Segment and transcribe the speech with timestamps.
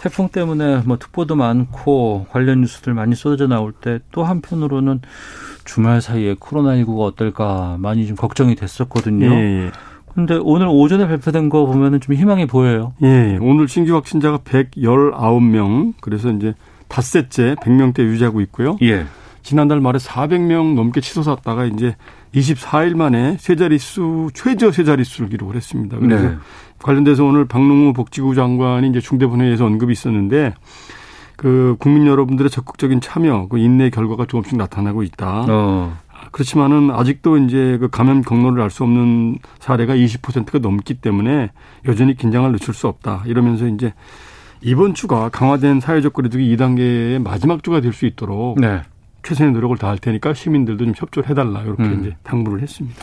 [0.00, 5.00] 태풍 때문에 뭐 특보도 많고 관련 뉴스들 많이 쏟아져 나올 때 또 한편으로는
[5.64, 9.26] 주말 사이에 코로나19가 어떨까 많이 좀 걱정이 됐었거든요.
[9.26, 9.70] 예, 예.
[10.14, 12.94] 근데 오늘 오전에 발표된 거 보면은 좀 희망이 보여요.
[13.02, 16.54] 예, 오늘 신규 확진자가 119명, 그래서 이제
[16.88, 18.78] 닷새째 100명대 유지하고 있고요.
[18.82, 19.04] 예.
[19.42, 21.96] 지난달 말에 400명 넘게 치솟았다가 이제
[22.34, 25.98] 24일 만에 세 자릿수, 최저 세 자릿수를 기록을 했습니다.
[25.98, 26.36] 그래서 네.
[26.78, 30.54] 관련돼서 오늘 박능우 복지부 장관이 이제 중대본회의에서 언급이 있었는데
[31.36, 35.46] 그 국민 여러분들의 적극적인 참여, 그 인내 결과가 조금씩 나타나고 있다.
[35.48, 35.96] 어.
[36.32, 41.50] 그렇지만은 아직도 이제 그 감염 경로를 알 수 없는 사례가 20%가 넘기 때문에
[41.86, 43.22] 여전히 긴장을 늦출 수 없다.
[43.26, 43.94] 이러면서 이제
[44.60, 48.82] 이번 주가 강화된 사회적 거리두기 2단계의 마지막 주가 될 수 있도록 네.
[49.22, 52.00] 최선의 노력을 다할 테니까 시민들도 좀 협조를 해달라 이렇게 음.
[52.00, 52.96] 이제 당부를 했습니다.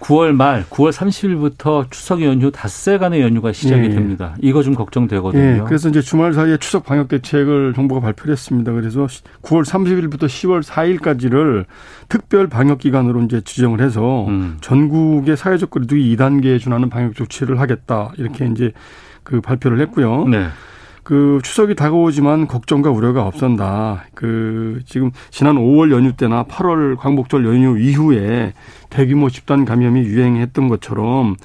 [0.00, 3.90] 9월 말, 9월 30일부터 추석 연휴 닷새간의 연휴가 시작이 예, 예.
[3.90, 4.34] 됩니다.
[4.40, 5.42] 이거 좀 걱정되거든요.
[5.42, 8.72] 예, 그래서 이제 주말 사이에 추석 방역 대책을 정부가 발표를 했습니다.
[8.72, 9.06] 그래서
[9.42, 11.66] 9월 30일부터 10월 4일까지를
[12.08, 14.56] 특별 방역 기간으로 이제 지정을 해서 음.
[14.62, 18.72] 전국의 사회적 거리두기 2단계에 준하는 방역 조치를 하겠다 이렇게 이제
[19.22, 20.26] 그 발표를 했고요.
[20.28, 20.46] 네.
[21.02, 24.04] 그 추석이 다가오지만 걱정과 우려가 없었다.
[24.14, 28.52] 그 지금 지난 5월 연휴 때나 8월 광복절 연휴 이후에
[28.90, 31.36] 대규모 집단 감염이 유행했던 것처럼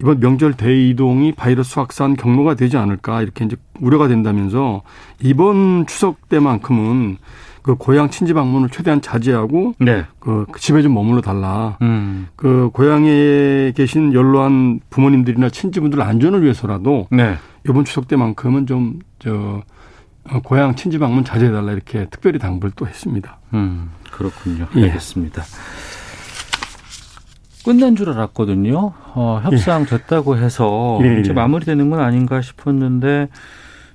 [0.00, 4.82] 이번 명절 대이동이 바이러스 확산 경로가 되지 않을까 이렇게 이제 우려가 된다면서
[5.20, 7.18] 이번 추석 때만큼은
[7.62, 10.04] 그 고향 친지 방문을 최대한 자제하고 네.
[10.20, 11.76] 그 집에 좀 머물러 달라.
[11.82, 12.28] 음.
[12.34, 17.36] 그 고향에 계신 연로한 부모님들이나 친지분들 안전을 위해서라도 네.
[17.68, 19.62] 이번 추석 때만큼은 좀 저
[20.44, 23.38] 고향 친지 방문 자제해 달라 이렇게 특별히 당부를 또 했습니다.
[23.54, 23.90] 음.
[24.10, 24.66] 그렇군요.
[24.76, 24.84] 예.
[24.84, 25.42] 알겠습니다.
[27.64, 28.92] 끝난 줄 알았거든요.
[29.14, 31.34] 어, 협상 됐다고 해서 예, 이제 예.
[31.34, 33.28] 마무리되는 건 아닌가 싶었는데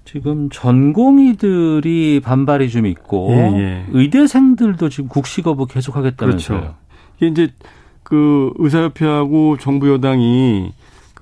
[0.06, 3.86] 지금 전공의들이 반발이 좀 있고 예, 예.
[3.92, 6.60] 의대생들도 지금 국시 거부 계속하겠다면서요.
[6.60, 6.76] 그렇죠.
[7.18, 7.54] 이게 이제
[8.04, 10.74] 그 의사협회하고 정부 여당이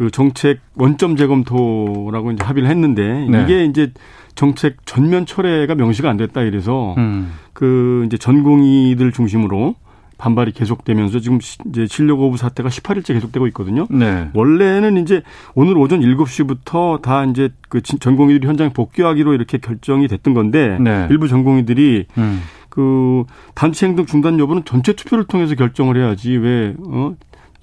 [0.02, 3.44] 그 정책 원점 재검토라고 이제 합의를 했는데 네.
[3.44, 3.92] 이게 이제
[4.34, 7.32] 정책 전면 철회가 명시가 안 됐다 이래서 음.
[7.54, 9.76] 그 이제 전공의들 중심으로
[10.18, 13.86] 반발이 계속되면서 지금 시- 이제 거부 사태가 18일째 계속되고 있거든요.
[13.92, 14.30] 네.
[14.34, 15.22] 원래는 이제
[15.54, 21.06] 오늘 오전 7시부터 다 이제 그 진- 전공의들이 현장에 복귀하기로 이렇게 결정이 됐던 건데 네.
[21.12, 22.42] 일부 전공의들이 음.
[22.70, 23.24] 그
[23.54, 27.14] 단체 행동 중단 여부는 전체 투표를 통해서 결정을 해야지 왜 어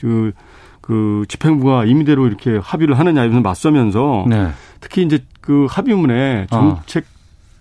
[0.01, 0.31] 그
[0.89, 4.49] 그 집행부가 임의대로 이렇게 합의를 하느냐 이러면서 맞서면서 네.
[4.81, 6.57] 특히 이제 그 합의문에 어.
[6.81, 7.05] 정책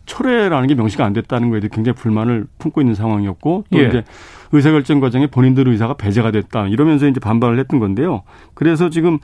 [0.06, 3.88] 철회라는 게 명시가 안 됐다는 거에 대해 굉장히 불만을 품고 있는 상황이었고 또 예.
[3.90, 4.04] 이제
[4.54, 8.24] 의사결정 과정에 본인들 의사가 배제가 됐다 이러면서 이제 반발을 했던 건데요.
[8.54, 9.20] 그래서 지금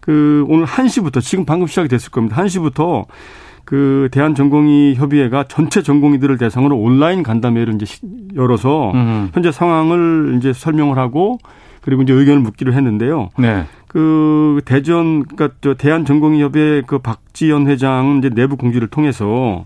[0.00, 2.42] 그 오늘 1시부터 지금 방금 시작이 됐을 겁니다.
[2.42, 3.04] 1시부터
[3.64, 8.00] 그 대한 전공의 협의회가 전체 전공의들을 대상으로 온라인 간담회를 이제 시-
[8.34, 9.30] 열어서 음.
[9.34, 11.38] 현재 상황을 이제 설명을 하고
[11.86, 13.30] 그리고 이제 의견을 묻기로 했는데요.
[13.38, 13.64] 네.
[13.86, 19.64] 그 대전 그러니까 저 대한 전공의협회 그 박지연 회장은 이제 내부 공지를 통해서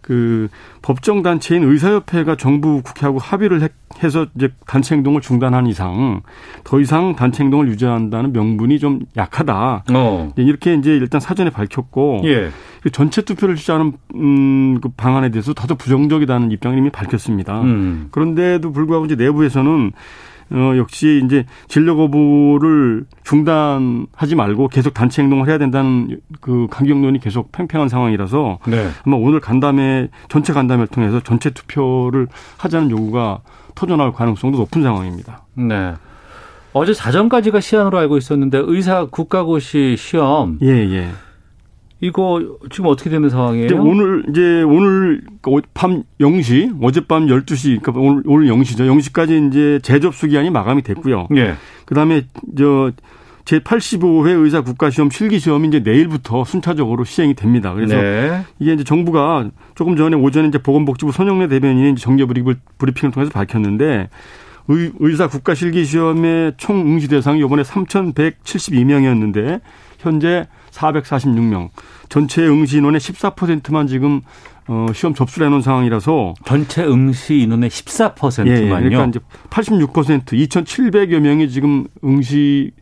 [0.00, 0.46] 그
[0.82, 3.68] 법정 단체인 의사협회가 정부 국회하고 합의를 해-
[4.04, 6.20] 해서 이제 단체 행동을 중단한 이상
[6.62, 9.82] 더 이상 단체 행동을 유지한다는 명분이 좀 약하다.
[9.92, 10.30] 어.
[10.34, 12.50] 이제 이렇게 이제 일단 사전에 밝혔고 예.
[12.84, 17.60] 그 전체 투표를 주자는 음, 그 방안에 대해서 다소 부정적이다는 입장을 이미 밝혔습니다.
[17.62, 18.06] 음.
[18.12, 19.90] 그런데도 불구하고 이제 내부에서는
[20.50, 27.50] 어, 역시 이제 진료 거부를 중단하지 말고 계속 단체 행동을 해야 된다는 그 강경론이 계속
[27.52, 28.88] 팽팽한 상황이라서 네.
[29.04, 32.28] 아마 오늘 간담회 전체 간담회를 통해서 전체 투표를
[32.58, 33.40] 하자는 요구가
[33.74, 35.42] 터져나올 가능성도 높은 상황입니다.
[35.54, 35.94] 네.
[36.72, 41.08] 어제 자정까지가 시한으로 알고 있었는데 의사 국가고시 시험 예, 예.
[42.00, 43.66] 이거 지금 어떻게 되는 상황이에요?
[43.66, 45.22] 이제 오늘 이제 오늘
[45.72, 48.80] 밤 0시, 어젯밤 12시, 그러니까 오늘 오늘 0시죠.
[48.80, 51.28] 0시까지 이제 재접수 기한이 마감이 됐고요.
[51.36, 51.54] 예.
[51.86, 52.26] 그다음에
[52.56, 52.92] 저
[53.46, 57.72] 제85회 의사 국가시험 실기시험이 이제 내일부터 순차적으로 시행이 됩니다.
[57.72, 58.44] 그래서 네.
[58.58, 64.08] 이게 이제 정부가 조금 전에 오전에 이제 보건복지부 손영래 대변인이 정례 브리핑을 통해서 밝혔는데
[64.68, 69.60] 의, 의사 국가 실기시험의 총 응시 대상이 이번에 3,172명이었는데
[70.00, 70.46] 현재
[70.76, 71.70] 446명.
[72.08, 74.20] 전체 응시 인원의 14%만 지금
[74.68, 78.50] 어, 시험 접수를 해놓은 상황이라서 전체 응시 인원의 14%만요.
[78.50, 79.20] 예, 그러니까 이제
[79.50, 82.72] 86% 2,700여 명이 지금 응시를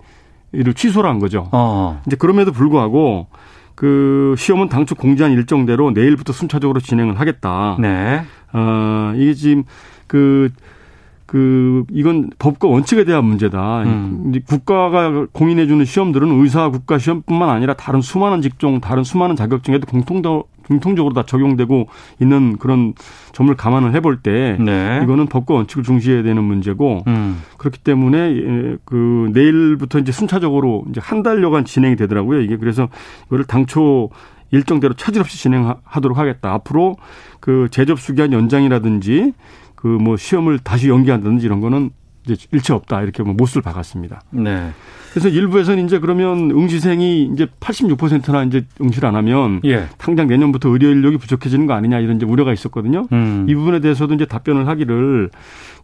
[0.75, 1.49] 취소를 한 거죠.
[1.53, 2.01] 어.
[2.07, 3.27] 이제 그럼에도 불구하고
[3.75, 7.77] 그 시험은 당초 공지한 일정대로 내일부터 순차적으로 진행을 하겠다.
[7.81, 8.23] 네.
[8.53, 9.65] 어, 이게 지금
[10.07, 10.51] 그,
[11.35, 13.83] 그, 이건 법과 원칙에 대한 문제다.
[13.83, 14.33] 음.
[14.47, 20.45] 국가가 공인해 주는 시험들은 의사 국가 시험뿐만 아니라 다른 수많은 직종, 다른 수많은 자격증에도 공통,
[20.69, 21.89] 공통적으로 다 적용되고
[22.21, 22.95] 있는 그런
[23.33, 25.01] 점을 감안을 해볼 때 네.
[25.03, 27.43] 이거는 법과 원칙을 중시해야 되는 문제고 음.
[27.59, 32.43] 그렇기 때문에 예, 그 내일부터 이제 순차적으로 이제 한 달여간 진행이 되더라고요.
[32.43, 32.89] 이게 그래서
[33.27, 34.11] 이거를 당초
[34.53, 36.53] 일정대로 차질 없이 진행하도록 하겠다.
[36.53, 36.95] 앞으로
[37.41, 39.33] 그 재접수 기한 연장이라든지
[39.85, 41.91] 그 뭐 시험을 다시 연기한다든지 이런 거는
[42.27, 43.03] 이제 일체 없다.
[43.03, 44.23] 이렇게 뭐 못을 박았습니다.
[44.31, 44.71] 네.
[45.11, 49.85] 그래서 일부에서는 이제 그러면 응시생이 이제 86%나 이제 응시를 안 하면 예.
[49.99, 53.07] 당장 내년부터 의료 인력이 부족해지는 거 아니냐 이런 이제 우려가 있었거든요.
[53.13, 53.45] 음.
[53.47, 55.29] 이 부분에 대해서도 이제 답변을 하기를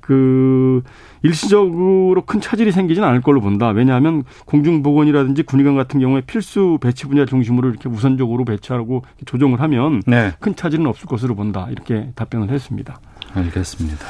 [0.00, 0.82] 그
[1.22, 3.68] 일시적으로 큰 차질이 생기지는 않을 걸로 본다.
[3.68, 10.32] 왜냐하면 공중보건이라든지 군의관 같은 경우에 필수 배치 분야 중심으로 이렇게 우선적으로 배치하고 조정을 하면 네.
[10.40, 11.68] 큰 차질은 없을 것으로 본다.
[11.70, 12.98] 이렇게 답변을 했습니다.
[13.34, 14.06] 알겠습니다.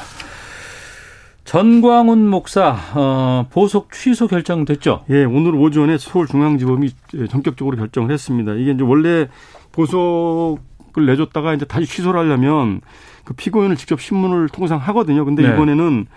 [1.43, 5.03] 전광훈 목사 어, 보석 취소 결정됐죠?
[5.09, 6.93] 예, 오늘 오전에 서울중앙지법이
[7.29, 8.53] 전격적으로 결정을 했습니다.
[8.53, 9.27] 이게 이제 원래
[9.73, 12.81] 보석을 내줬다가 이제 다시 취소를 하려면
[13.25, 15.25] 그 피고인을 직접 신문을 통상 하거든요.
[15.25, 15.53] 근데 네.
[15.53, 16.07] 이번에는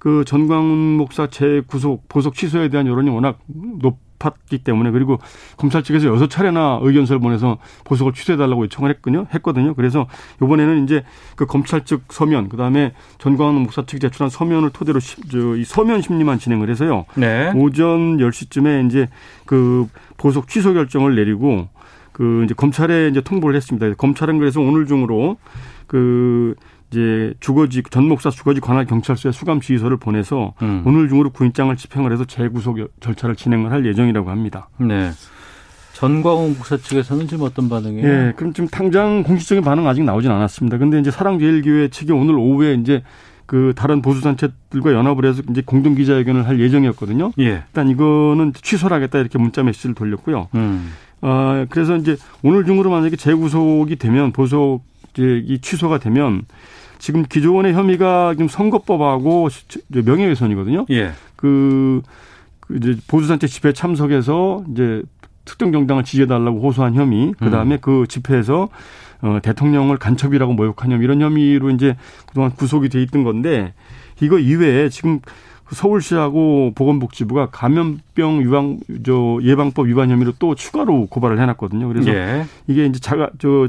[0.00, 5.18] 그 전광훈 목사 재구속 보석 취소에 대한 여론이 워낙 높 았기 때문에 그리고
[5.56, 9.26] 검찰 측에서 여섯 차례나 의견서를 보내서 보석을 취소해달라고 요청을 했거든요.
[9.34, 9.74] 했거든요.
[9.74, 10.06] 그래서
[10.42, 11.02] 이번에는 이제
[11.36, 16.02] 그 검찰 측 서면 그다음에 전광훈 목사 측이 제출한 서면을 토대로 시, 저, 이 서면
[16.02, 17.06] 심리만 진행을 해서요.
[17.16, 17.52] 네.
[17.54, 19.08] 오전 10시쯤에 이제
[19.46, 21.68] 그 보석 취소 결정을 내리고
[22.12, 23.94] 그 이제 검찰에 이제 통보를 했습니다.
[23.94, 25.38] 검찰은 그래서 오늘 중으로
[25.86, 26.54] 그
[26.90, 30.82] 이제 주거지 전 목사 주거지 관할 경찰서에 수감 지휘서를 보내서 음.
[30.84, 34.68] 오늘 중으로 구인장을 집행을 해서 재구속 절차를 진행을 할 예정이라고 합니다.
[34.78, 35.10] 네.
[35.92, 38.06] 전광훈 목사 측에서는 지금 어떤 반응이에요?
[38.08, 40.78] 예, 그럼 지금 당장 공식적인 반응 아직 나오진 않았습니다.
[40.78, 43.02] 근데 이제 사랑제일교회 측이 오늘 오후에 이제
[43.46, 47.32] 그 다른 보수 단체들과 연합을 해서 이제 공동 기자회견을 할 예정이었거든요.
[47.40, 47.64] 예.
[47.66, 50.48] 일단 이거는 취소를 하겠다 이렇게 문자 메시지를 돌렸고요.
[50.54, 50.92] 음.
[51.20, 54.82] 아, 그래서 이제 오늘 중으로 만약에 재구속이 되면 보석
[55.12, 56.42] 이제 이 취소가 되면
[57.00, 59.48] 지금 기존의 혐의가 지금 선거법하고
[59.88, 60.86] 명예훼손이거든요.
[60.90, 61.12] 예.
[61.34, 62.02] 그,
[62.60, 65.02] 그 이제 보수단체 집회 참석해서 이제
[65.44, 68.68] 특정 정당을 지지해달라고 호소한 혐의, 그 다음에 그 집회에서
[69.22, 73.74] 어, 대통령을 간첩이라고 모욕한 혐의 이런 혐의로 이제 그동안 구속이 돼 있던 건데
[74.20, 75.20] 이거 이외에 지금
[75.64, 81.88] 그 서울시하고 보건복지부가 감염병 유방 저 예방법 위반 혐의로 또 추가로 고발을 해놨거든요.
[81.88, 82.44] 그래서 예.
[82.66, 83.68] 이게 이제 자가 저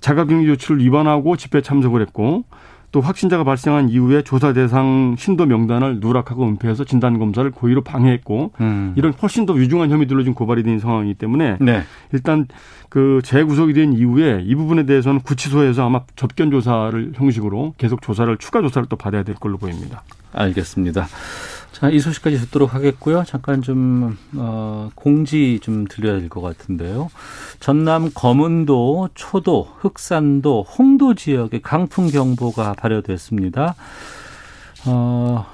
[0.00, 2.44] 자가격리 조치를 위반하고 집회 참석을 했고
[2.90, 8.94] 또 확진자가 발생한 이후에 조사 대상 신도 명단을 누락하고 은폐해서 진단 검사를 고의로 방해했고 음.
[8.96, 11.82] 이런 훨씬 더 유중한 혐의들로 지금 고발이 된 상황이기 때문에 네.
[12.12, 12.46] 일단
[12.88, 18.62] 그 재구속이 된 이후에 이 부분에 대해서는 구치소에서 아마 접견 조사를 형식으로 계속 조사를 추가
[18.62, 20.02] 조사를 또 받아야 될 걸로 보입니다.
[20.32, 21.06] 알겠습니다.
[21.72, 23.22] 자, 이 소식까지 듣도록 하겠고요.
[23.24, 27.08] 잠깐 좀, 어, 공지 좀 드려야 될 것 같은데요.
[27.60, 33.76] 전남 검은도, 초도, 흑산도, 홍도 지역에 강풍경보가 발효됐습니다.
[34.86, 35.46] 어,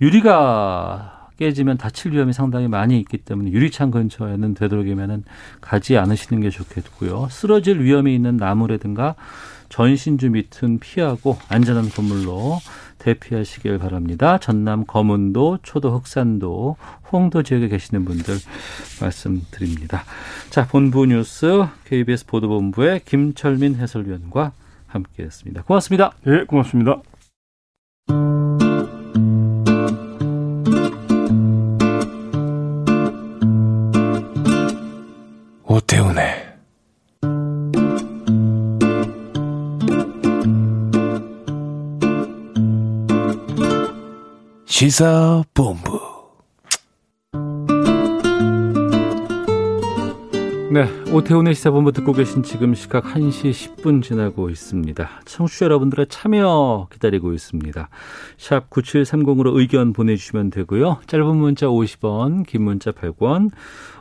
[0.00, 5.24] 유리가 깨지면 다칠 위험이 상당히 많이 있기 때문에 유리창 근처에는 되도록이면
[5.60, 7.28] 가지 않으시는 게 좋겠고요.
[7.30, 9.14] 쓰러질 위험이 있는 나무라든가
[9.68, 12.60] 전신주 밑은 피하고 안전한 건물로
[12.98, 14.38] 대피하시길 바랍니다.
[14.38, 16.76] 전남 검은도, 초도, 흑산도,
[17.12, 18.34] 홍도 지역에 계시는 분들
[19.00, 20.04] 말씀드립니다.
[20.50, 24.52] 자, 본부 뉴스 KBS 보도본부의 김철민 해설위원과
[24.86, 25.62] 함께했습니다.
[25.62, 26.12] 고맙습니다.
[26.26, 27.02] 예, 고맙습니다.
[35.64, 36.45] 오태훈의
[44.78, 45.98] 시사본부
[50.70, 55.22] 네, 오태훈의 시사본부 듣고 계신 지금 시각 1시 10분 지나고 있습니다.
[55.24, 57.88] 청취자 여러분들의 참여 기다리고 있습니다.
[58.36, 60.98] 샵 9730으로 의견 보내주시면 되고요.
[61.06, 63.52] 짧은 문자 50원, 긴 문자 100원,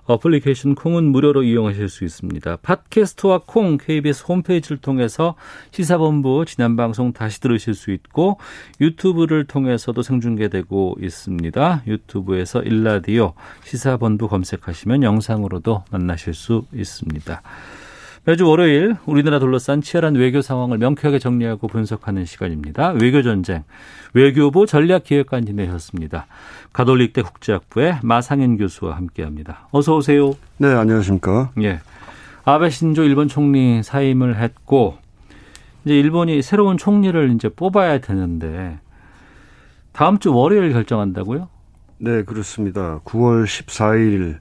[0.06, 2.58] 어플리케이션 콩은 무료로 이용하실 수 있습니다.
[2.58, 5.36] 팟캐스트와 콩 KBS 홈페이지를 통해서
[5.72, 8.40] 시사본부 지난 방송 다시 들으실 수 있고
[8.80, 11.84] 유튜브를 통해서도 생중계되고 있습니다.
[11.88, 13.34] 유튜브에서 일라디오
[13.64, 17.42] 시사본부 검색하시면 영상으로도 만나실 수 있습니다.
[18.28, 22.90] 매주 월요일 우리나라 둘러싼 치열한 외교 상황을 명쾌하게 정리하고 분석하는 시간입니다.
[23.00, 23.64] 외교 전쟁,
[24.14, 26.26] 외교부 전략기획관 지내셨습니다.
[26.74, 29.68] 가톨릭대 국제학부의 마상현 교수와 함께합니다.
[29.70, 30.36] 어서 오세요.
[30.58, 31.52] 네, 안녕하십니까.
[31.62, 31.82] 예,
[32.46, 34.98] 아베 신조 일본 총리 사임을 했고
[35.84, 38.80] 이제 일본이 새로운 총리를 이제 뽑아야 되는데
[39.92, 41.48] 다음 주 월요일 결정한다고요?
[42.00, 43.02] 네, 그렇습니다.
[43.06, 44.40] 9월 14일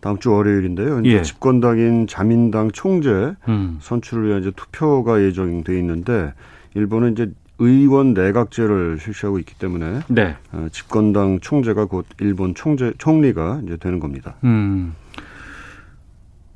[0.00, 1.00] 다음 주 월요일인데요.
[1.00, 1.22] 이제 예.
[1.22, 3.78] 집권당인 자민당 총재 음.
[3.80, 6.32] 선출을 위한 이제 투표가 예정돼 있는데
[6.74, 10.36] 일본은 이제 의원 내각제를 실시하고 있기 때문에 네.
[10.52, 14.34] 어, 집권당 총재가 곧 일본 총재 총리가 이제 되는 겁니다.
[14.44, 14.94] 음.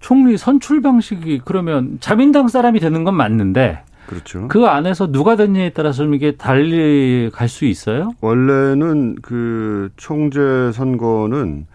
[0.01, 4.49] 총리 선출 방식이 그러면 자민당 사람이 되는 건 맞는데 그렇죠.
[4.49, 8.13] 그 안에서 누가 됐냐에 따라서 좀 이게 달리 갈 수 있어요?
[8.21, 11.67] 원래는 그 총재 선거는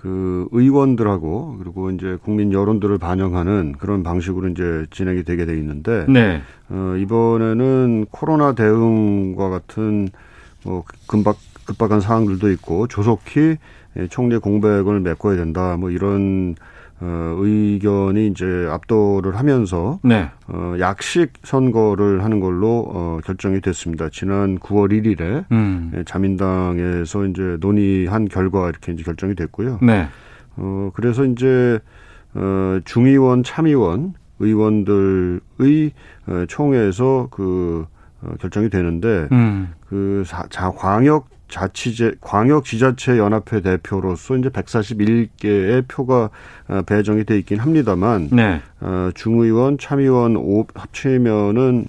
[0.00, 6.42] 그 의원들하고 그리고 이제 국민 여론들을 반영하는 그런 방식으로 이제 진행이 되게 돼 있는데 네.
[6.70, 10.08] 어, 이번에는 코로나 대응과 같은
[10.64, 13.56] 뭐 급박 급박한 사항들도 있고 조속히
[13.98, 15.76] 예, 총리 공백을 메꿔야 된다.
[15.76, 16.54] 뭐 이런
[17.02, 20.30] 어, 의견이 이제 압도를 하면서 네.
[20.48, 24.10] 어, 약식 선거를 하는 걸로 어, 결정이 됐습니다.
[24.10, 25.92] 지난 9월 1일에 음.
[25.96, 29.78] 예, 자민당에서 이제 논의한 결과 이렇게 이제 결정이 됐고요.
[29.82, 30.08] 네.
[30.56, 31.78] 어, 그래서 이제,
[32.34, 35.92] 어, 중의원, 참의원, 의원들의
[36.26, 37.86] 어, 총회에서 그,
[38.22, 39.72] 어, 결정이 되는데, 음.
[39.86, 46.30] 그, 사, 자, 광역 자치제, 광역 지자체 연합회 대표로서 이제 141개의 표가
[46.68, 48.62] 어, 배정이 돼 있긴 합니다만, 네.
[48.80, 51.86] 어, 중의원, 참의원 5 합치면은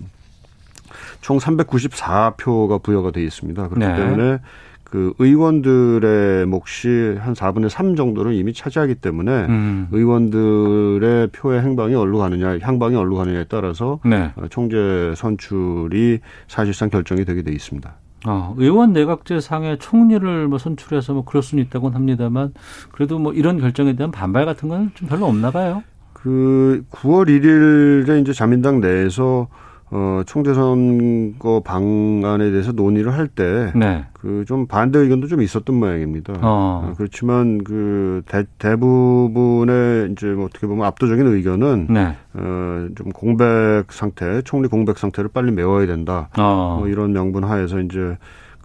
[1.22, 3.70] 총 394표가 부여가 돼 있습니다.
[3.70, 3.96] 그렇기 네.
[3.96, 4.40] 때문에
[4.84, 9.88] 그 의원들의 몫이 한 4분의 3 정도를 이미 차지하기 때문에 음.
[9.92, 14.34] 의원들의 표의 행방이 어디로 가느냐, 향방이 어디로 가느냐에 따라서 네.
[14.36, 17.94] 어, 총재 선출이 사실상 결정이 되게 돼 있습니다.
[18.28, 22.54] 어, 의원 내각제 상에 총리를 뭐 선출해서 뭐 그럴 수는 있다고는 합니다만
[22.92, 25.84] 그래도 뭐 이런 결정에 대한 반발 같은 건 좀 별로 없나 봐요.
[26.14, 29.48] 그 9월 1일에 이제 자민당 내에서
[29.94, 34.06] 어, 총재 선거 방안에 대해서 논의를 할 때 네.
[34.14, 36.34] 그좀 반대 의견도 좀 있었던 모양입니다.
[36.34, 36.40] 어.
[36.42, 42.16] 어, 그렇지만 그 대, 대부분의 이제 뭐 어떻게 보면 압도적인 의견은 네.
[42.34, 46.30] 어, 좀 공백 상태, 총리 공백 상태를 빨리 메워야 된다.
[46.38, 46.78] 어.
[46.80, 48.18] 뭐 이런 명분 하에서 이제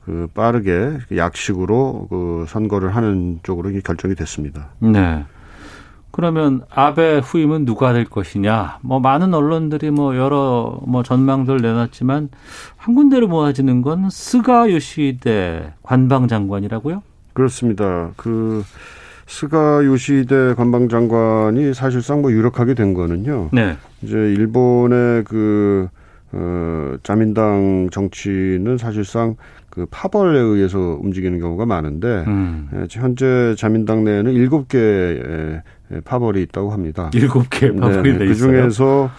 [0.05, 4.69] 그 빠르게 약식으로 그 선거를 하는 쪽으로 결정이 됐습니다.
[4.79, 5.25] 네.
[6.17, 8.79] 그러면 아베 후임은 누가 될 것이냐?
[8.81, 12.31] 뭐 많은 언론들이 뭐 여러 뭐 전망들 내놨지만
[12.79, 17.03] 한 군데로 모아지는 건 스가 요시히데 관방장관이라고요?
[17.35, 18.13] 그렇습니다.
[18.17, 18.65] 그
[19.27, 23.51] 스가 요시히데 관방장관이 사실상 뭐 유력하게 된 거는요.
[23.53, 23.77] 네.
[24.01, 25.89] 이제 일본의 그,
[26.33, 29.37] 어, 자민당 정치는 사실상
[29.69, 32.71] 그 파벌에 의해서 움직이는 경우가 많은데, 음.
[32.73, 35.61] 예, 현재 자민당 내에는 일곱 개의
[36.05, 37.11] 파벌이 있다고 합니다.
[37.15, 38.35] 일곱 개 파벌이 돼그 있어요.
[38.35, 39.11] 중에서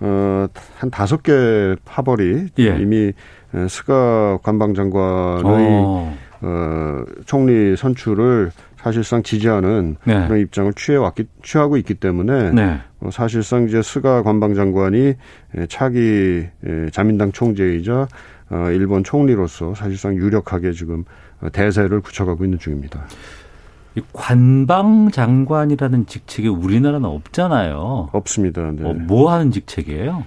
[0.00, 0.46] 어,
[0.78, 2.78] 한 다섯 개 파벌이 예.
[2.78, 3.12] 이미
[3.54, 6.16] 에, 스가 관방장관의 어.
[6.42, 10.26] 어, 총리 선출을 사실상 지지하는 네.
[10.26, 12.78] 그런 입장을 취해왔기 취하고 있기 때문에 네.
[13.00, 15.14] 어, 사실상 이제 스가 관방장관이
[15.56, 18.06] 에, 차기 에, 자민당 총재이자
[18.50, 21.04] 어, 일본 총리로서 사실상 유력하게 지금
[21.40, 23.06] 어, 대세를 굳혀가고 있는 중입니다.
[23.96, 28.10] 이 관방 장관이라는 직책이 우리나라는 없잖아요.
[28.12, 28.70] 없습니다.
[28.72, 28.84] 네.
[28.84, 30.24] 어, 뭐 하는 직책이에요?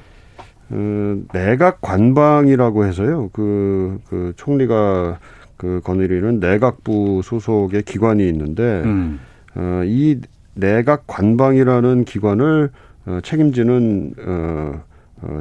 [0.72, 3.30] 어, 내각 관방이라고 해서요.
[3.32, 5.20] 그, 그 총리가
[5.56, 9.20] 그 거느리는 내각부 소속의 기관이 있는데, 음.
[9.56, 10.20] 어, 이
[10.56, 12.72] 내각 관방이라는 기관을
[13.06, 14.84] 어, 책임지는 어, 어,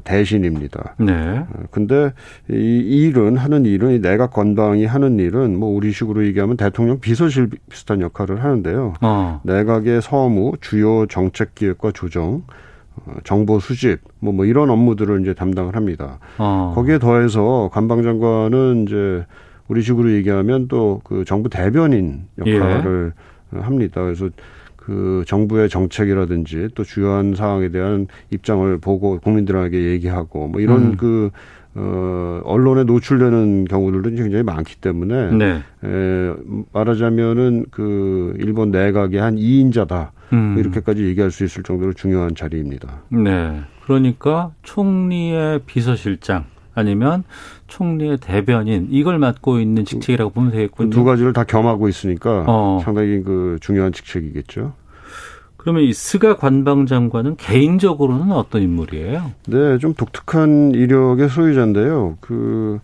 [0.04, 0.94] 대신입니다.
[0.99, 1.38] 네.
[1.38, 2.12] 어, 근데
[2.50, 8.00] 이 일은 하는 일은 이 내각 관방이 하는 일은 뭐 우리식으로 얘기하면 대통령 비서실 비슷한
[8.00, 8.94] 역할을 하는데요.
[9.00, 9.40] 어.
[9.44, 12.42] 내각의 서무, 주요 정책 기획과 조정,
[12.97, 16.18] 어, 정보 수집, 뭐, 뭐 이런 업무들을 이제 담당을 합니다.
[16.38, 16.73] 어.
[16.75, 19.25] 거기에 더해서 관방장관은 이제
[19.68, 23.12] 우리 식으로 얘기하면 또 그 정부 대변인 역할을
[23.52, 24.02] 합니다.
[24.02, 24.28] 그래서
[24.88, 30.97] 그그 정부의 정책이라든지 또 주요한 사항에 대한 입장을 보고 국민들에게 얘기하고 뭐 이런 음.
[30.97, 31.30] 그
[31.75, 35.62] 어, 언론에 노출되는 경우들도 굉장히 많기 때문에 네.
[35.85, 36.35] 에,
[36.73, 40.11] 말하자면은 그 일본 내각의 한 2인자다.
[40.33, 40.57] 음.
[40.59, 43.02] 이렇게까지 얘기할 수 있을 정도로 중요한 자리입니다.
[43.11, 43.61] 네.
[43.85, 47.25] 그러니까 총리의 비서실장 아니면
[47.68, 50.90] 총리의 대변인 이걸 맡고 있는 직책이라고 보면 되겠군요.
[50.90, 52.80] 그두 가지를 다 겸하고 있으니까 어.
[52.82, 54.72] 상당히 그 중요한 직책이겠죠.
[55.56, 59.32] 그러면 이 스가 관방 장관은 개인적으로는 어떤 인물이에요?
[59.48, 62.16] 네, 좀 독특한 이력의 소유자인데요.
[62.20, 62.78] 그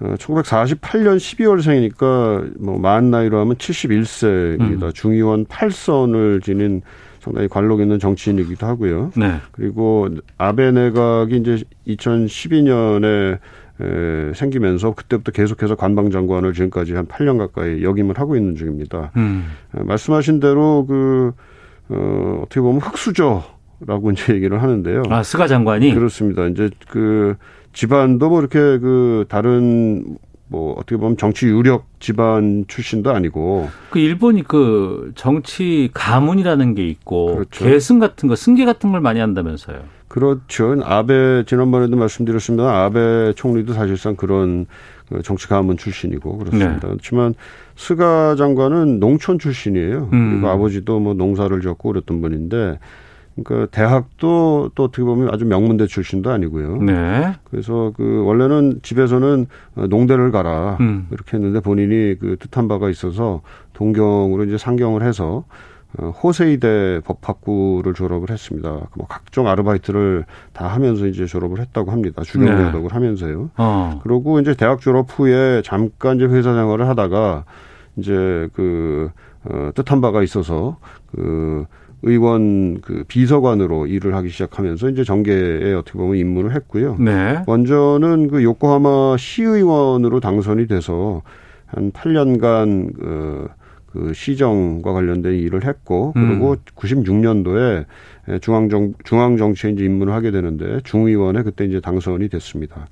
[0.00, 4.82] 1948년 12월생이니까 뭐 만 나이로 하면 71세입니다.
[4.82, 4.92] 음.
[4.94, 6.82] 중의원 8선을 지닌
[7.20, 9.10] 상당히 관록 있는 정치인이기도 하고요.
[9.16, 9.34] 네.
[9.52, 10.08] 그리고
[10.38, 13.38] 아베 내각이 이제 2012년에
[13.80, 19.10] 에, 생기면서 그때부터 계속해서 관방 장관을 지금까지 한 8년 가까이 역임을 하고 있는 중입니다.
[19.16, 19.46] 음.
[19.76, 21.32] 에, 말씀하신 대로 그
[21.88, 25.02] 어, 어떻게 보면 흑수저라고 이제 얘기를 하는데요.
[25.10, 25.94] 아, 스가 장관이?
[25.94, 26.46] 그렇습니다.
[26.46, 27.36] 이제 그
[27.72, 30.16] 집안도 뭐 이렇게 그 다른
[30.48, 37.34] 뭐 어떻게 보면 정치 유력 집안 출신도 아니고 그 일본이 그 정치 가문이라는 게 있고
[37.36, 37.64] 그렇죠.
[37.64, 39.78] 계승 같은 거 승계 같은 걸 많이 한다면서요.
[40.10, 40.76] 그렇죠.
[40.82, 42.84] 아베 지난번에도 말씀드렸습니다.
[42.84, 44.66] 아베 총리도 사실상 그런
[45.08, 46.72] 그 정치 가문 출신이고 그렇습니다.
[46.72, 46.88] 네.
[46.88, 47.34] 그렇지만
[47.76, 50.08] 스가 장관은 농촌 출신이에요.
[50.12, 50.30] 음.
[50.32, 52.80] 그리고 아버지도 뭐 농사를 짓고 그랬던 분인데
[53.36, 56.78] 그러니까 대학도 또 어떻게 보면 아주 명문대 출신도 아니고요.
[56.82, 57.32] 네.
[57.44, 59.46] 그래서 그 원래는 집에서는
[59.88, 61.06] 농대를 가라 음.
[61.12, 63.42] 이렇게 했는데 본인이 그 뜻한 바가 있어서
[63.74, 68.68] 동경으로 이제 상경을 해서 어, 호세이대 법학부를 졸업을 했습니다.
[68.96, 72.22] 뭐 각종 아르바이트를 다 하면서 이제 졸업을 했다고 합니다.
[72.22, 72.94] 주경노동을 네.
[72.94, 73.50] 하면서요.
[73.56, 74.00] 어.
[74.02, 77.44] 그리고 이제 대학 졸업 후에 잠깐 이제 회사 생활을 하다가
[77.96, 79.10] 이제 그
[79.44, 80.78] 어, 뜻한 바가 있어서
[81.12, 81.66] 그
[82.02, 86.96] 의원 그 비서관으로 일을 하기 시작하면서 이제 정계에 어떻게 보면 입문을 했고요.
[86.98, 87.42] 네.
[87.46, 91.22] 먼저는 그 요코하마 시의원으로 당선이 돼서
[91.66, 93.48] 한 8년간 그,
[93.92, 96.56] 그 시정과 관련된 일을 했고 그리고 음.
[96.76, 97.86] 96년도에
[98.40, 102.86] 중앙정 중앙정치에 이제 입문을 하게 되는데 중의원에 그때 이제 당선이 됐습니다.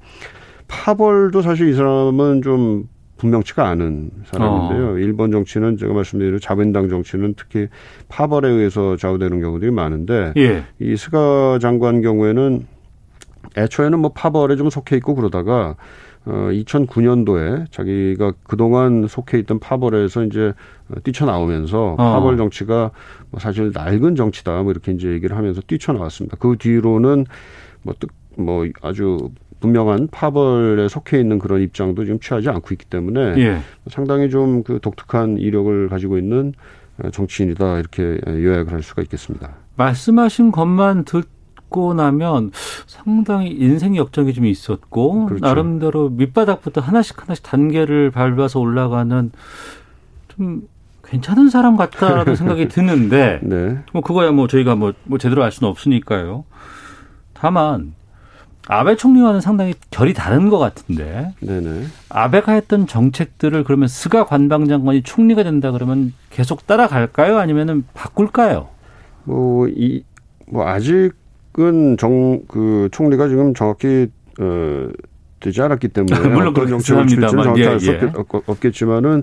[0.66, 4.92] 파벌도 사실 이 사람은 좀 분명치가 않은 사람인데요.
[4.92, 4.98] 어.
[4.98, 7.68] 일본 정치는 제가 말씀드린 자민당 정치는 특히
[8.08, 10.64] 파벌에 의해서 좌우되는 경우들이 많은데 예.
[10.78, 12.66] 이 스가 장관 경우에는
[13.56, 15.76] 애초에는 뭐 파벌에 좀 속해 있고 그러다가
[16.29, 20.53] 어 2009년도에 자기가 그동안 속해 있던 파벌에서 이제
[21.03, 21.97] 뛰쳐나오면서 어.
[21.97, 22.91] 파벌 정치가
[23.31, 26.37] 뭐 사실 낡은 정치다 뭐 이렇게 이제 얘기를 하면서 뛰쳐나왔습니다.
[26.38, 27.25] 그 뒤로는
[27.83, 27.95] 뭐,
[28.37, 33.59] 뭐 아주 분명한 파벌에 속해 있는 그런 입장도 지금 취하지 않고 있기 때문에 예.
[33.88, 36.53] 상당히 좀 그 독특한 이력을 가지고 있는
[37.12, 39.55] 정치인이다 이렇게 요약을 할 수가 있겠습니다.
[39.77, 41.38] 말씀하신 것만 듣
[41.68, 42.50] 고 나면
[42.87, 45.44] 상당히 인생 역정이 좀 있었고 그렇죠.
[45.44, 49.31] 나름대로 밑바닥부터 하나씩 하나씩 단계를 밟아서 올라가는
[50.28, 50.62] 좀
[51.04, 53.78] 괜찮은 사람 같다라는 생각이 드는데 네.
[53.92, 56.44] 뭐 그거야 뭐 저희가 뭐, 뭐 제대로 알 수는 없으니까요.
[57.35, 57.94] 다만
[58.70, 61.33] 아베 총리와는 상당히 결이 다른 것 같은데.
[61.40, 61.87] 네네.
[62.11, 67.38] 아베가 했던 정책들을 그러면 스가 관방장관이 총리가 된다 그러면 계속 따라갈까요?
[67.38, 68.68] 아니면은 바꿀까요?
[69.24, 70.04] 뭐, 이,
[70.46, 71.12] 뭐, 아직
[71.61, 74.09] 은 정, 그 총리가 지금 정확히,
[74.40, 74.88] 어,
[75.40, 76.18] 되지 않았기 때문에.
[76.29, 78.12] 물론 그런 정책을 칠지는 정확히 예, 예.
[78.47, 79.23] 없겠지만은,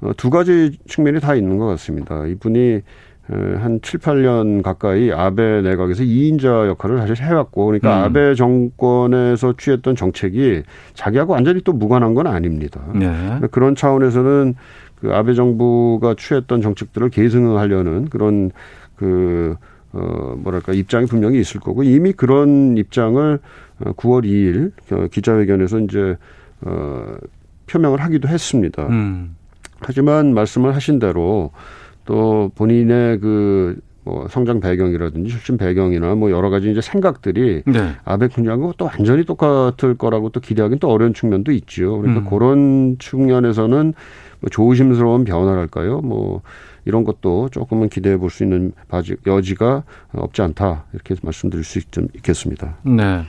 [0.00, 2.26] 어, 두 가지 측면이 다 있는 것 같습니다.
[2.26, 2.80] 이분이
[3.28, 8.04] 한 7, 8년 가까이 아베 내각에서 2인자 역할을 사실 해왔고, 그러니까 음.
[8.04, 10.62] 아베 정권에서 취했던 정책이
[10.94, 12.80] 자기하고 완전히 또 무관한 건 아닙니다.
[12.94, 13.40] 네.
[13.50, 14.54] 그런 차원에서는
[14.96, 18.50] 그 아베 정부가 취했던 정책들을 계승하려는 그런
[18.96, 19.56] 그,
[19.92, 23.38] 어, 뭐랄까, 입장이 분명히 있을 거고, 이미 그런 입장을
[23.80, 26.16] 9월 어, 2일 어, 기자회견에서 이제,
[26.62, 27.14] 어,
[27.66, 28.86] 표명을 하기도 했습니다.
[28.88, 29.36] 음.
[29.80, 31.50] 하지만 말씀을 하신 대로
[32.04, 37.92] 또 본인의 그 뭐 성장 배경이라든지 출신 배경이나 뭐 여러 가지 이제 생각들이 네.
[38.04, 41.98] 아베 군장하고 또 완전히 똑같을 거라고 또 기대하기는 또 어려운 측면도 있죠.
[41.98, 42.30] 그러니까 음.
[42.30, 43.94] 그런 측면에서는
[44.40, 46.00] 뭐 조심스러운 변화랄까요?
[46.00, 46.42] 뭐
[46.84, 48.72] 이런 것도 조금은 기대해 볼 수 있는
[49.26, 49.84] 여지가
[50.14, 51.86] 없지 않다 이렇게 말씀드릴 수 있
[52.22, 52.78] 겠습니다.
[52.82, 53.22] 네.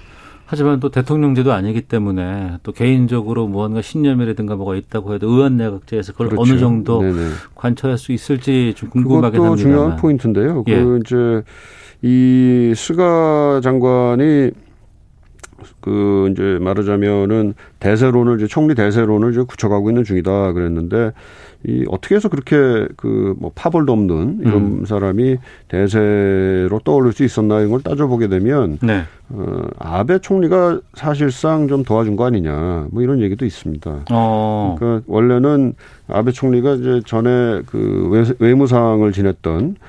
[0.54, 6.30] 하지만 또 대통령제도 아니기 때문에 또 개인적으로 무언가 신념이라든가 뭐가 있다고 해도 의원 내각제에서 그걸
[6.30, 6.44] 그렇죠.
[6.44, 7.30] 어느 정도 네네.
[7.56, 9.64] 관철할 수 있을지 좀 궁금하긴 합니다.
[9.64, 10.64] 중요한 포인트인데요.
[10.68, 10.76] 예.
[10.76, 11.44] 그 이제
[12.04, 14.52] 이 스가 장관이
[15.82, 21.12] 그 이제 말하자면은 대세론을 이제 총리 대세론을 이제 굳혀가고 있는 중이다 그랬는데
[21.66, 24.86] 이 어떻게 해서 그렇게 그 뭐 파벌도 없는 이런 음.
[24.86, 29.04] 사람이 대세로 떠오를 수 있었나 이런 걸 따져보게 되면 네.
[29.30, 34.06] 어, 아베 총리가 사실상 좀 도와준 거 아니냐 뭐 이런 얘기도 있습니다.
[34.12, 34.76] 어.
[34.80, 35.74] 그러니까 원래는
[36.08, 39.84] 아베 총리가 이제 전에 그 외무상을 지냈던 어,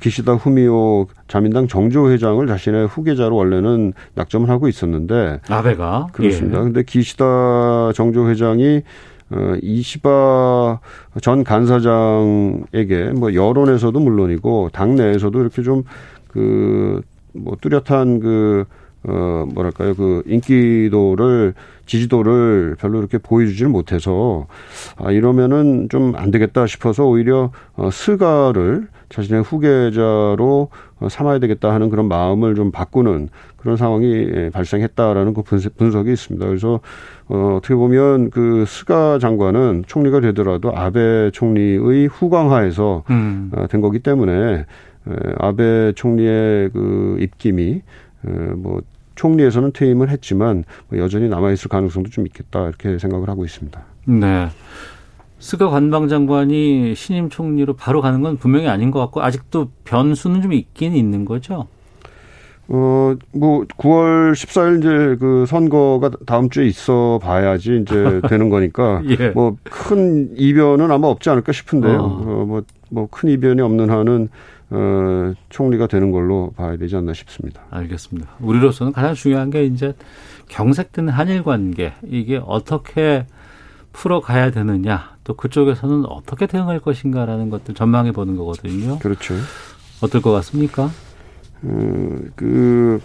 [0.00, 6.58] 기시다 후미오 자민당 정조 회장을 자신의 후계자로 원래는 낙점을 하고 있었는데 아베가 그렇습니다.
[6.58, 6.62] 예.
[6.62, 8.82] 근데 기시다 정조 회장이
[9.30, 10.80] 어, 이시바
[11.20, 15.84] 전 간사장에게 뭐 여론에서도 물론이고 당내에서도 이렇게 좀
[16.28, 17.02] 그
[17.34, 18.64] 뭐 뚜렷한 그
[19.04, 21.54] 어, 뭐랄까요, 그 인기도를,
[21.86, 24.46] 지지도를 별로 이렇게 보여주지를 못해서,
[24.96, 30.68] 아, 이러면은 좀 안 되겠다 싶어서 오히려, 어, 스가를 자신의 후계자로
[31.00, 36.46] 어, 삼아야 되겠다 하는 그런 마음을 좀 바꾸는 그런 상황이 예, 발생했다라는 그 분석이 있습니다.
[36.46, 36.80] 그래서,
[37.28, 43.50] 어, 어떻게 보면 그 스가 장관은 총리가 되더라도 아베 총리의 후광하에서 음.
[43.54, 44.66] 어, 된 거기 때문에,
[45.38, 47.80] 아베 총리의 그 입김이
[48.56, 48.82] 뭐
[49.14, 53.80] 총리에서는 퇴임을 했지만 뭐 여전히 남아 있을 가능성도 좀 있겠다 이렇게 생각을 하고 있습니다.
[54.04, 54.48] 네.
[55.38, 60.94] 스가 관방장관이 신임 총리로 바로 가는 건 분명히 아닌 것 같고 아직도 변수는 좀 있긴
[60.94, 61.68] 있는 거죠.
[62.70, 69.02] 어, 뭐, 9월 14일 이제 그 선거가 다음 주에 있어 봐야지 이제 되는 거니까.
[69.08, 69.30] 예.
[69.30, 71.98] 뭐, 큰 이변은 아마 없지 않을까 싶은데요.
[71.98, 72.04] 어.
[72.04, 74.28] 어 뭐, 뭐, 큰 이변이 없는 한은
[74.70, 77.62] 어, 총리가 되는 걸로 봐야 되지 않나 싶습니다.
[77.70, 78.28] 알겠습니다.
[78.40, 79.94] 우리로서는 가장 중요한 게 이제
[80.48, 83.24] 경색된 한일 관계 이게 어떻게
[83.98, 88.98] 풀어가야 되느냐 또 그쪽에서는 어떻게 대응할 것인가라는 것들 전망해 보는 거거든요.
[89.00, 89.34] 그렇죠.
[90.00, 90.88] 어떨 것 같습니까?
[91.64, 93.00] 음, 그,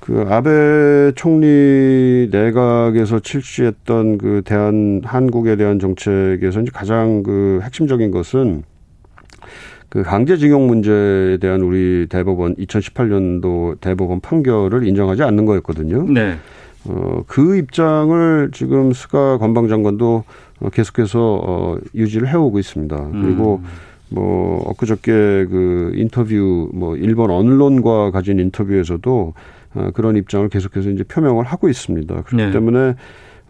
[0.00, 8.62] 그 아베 총리 내각에서 실시했던 그 대한 한국에 대한 정책에서 이제 가장 그 핵심적인 것은
[9.90, 16.06] 그 강제징용 문제에 대한 우리 대법원 2018년도 대법원 판결을 인정하지 않는 거였거든요.
[16.10, 16.38] 네.
[16.86, 20.24] 어, 그 입장을 지금 스가 관방장관도
[20.72, 22.96] 계속해서 어, 유지를 해오고 있습니다.
[23.12, 23.68] 그리고 음.
[24.10, 29.34] 뭐 엊그저께 그 인터뷰 뭐 일본 언론과 가진 인터뷰에서도
[29.74, 32.22] 어, 그런 입장을 계속해서 이제 표명을 하고 있습니다.
[32.22, 32.50] 그렇기 네.
[32.50, 32.94] 때문에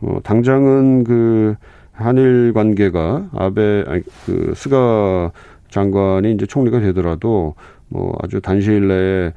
[0.01, 1.55] 뭐 당장은 그
[1.93, 5.33] 한일 관계가 아베 아니 그 스가
[5.71, 7.55] 장관이 이제 총리가 되더라도
[7.89, 9.33] 뭐 아주 단시일 내에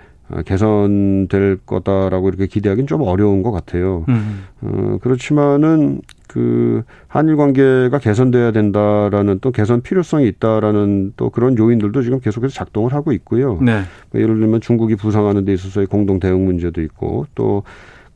[0.45, 4.05] 개선될 거다라고 이렇게 기대하기는 좀 어려운 것 같아요.
[4.09, 4.45] 음.
[4.61, 12.19] 어, 그렇지만은 그 한일 관계가 개선돼야 된다라는 또 개선 필요성이 있다라는 또 그런 요인들도 지금
[12.19, 13.59] 계속해서 작동을 하고 있고요.
[13.61, 13.81] 네.
[14.11, 17.63] 뭐 예를 들면 중국이 부상하는 데 있어서의 공동 대응 문제도 있고 또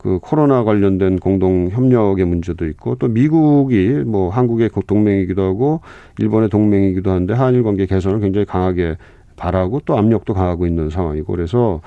[0.06, 5.80] 그 코로나 관련된 공동 협력의 문제도 있고 또 미국이 뭐 한국의 동맹이기도 하고
[6.20, 8.98] 일본의 동맹이기도 한데 한일 관계 개선을 굉장히 강하게
[9.36, 11.80] 바라고 또 압력도 강하고 있는 상황이고 그래서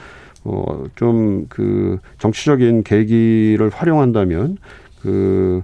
[0.45, 4.57] 어 좀 그 정치적인 계기를 활용한다면
[5.01, 5.61] 그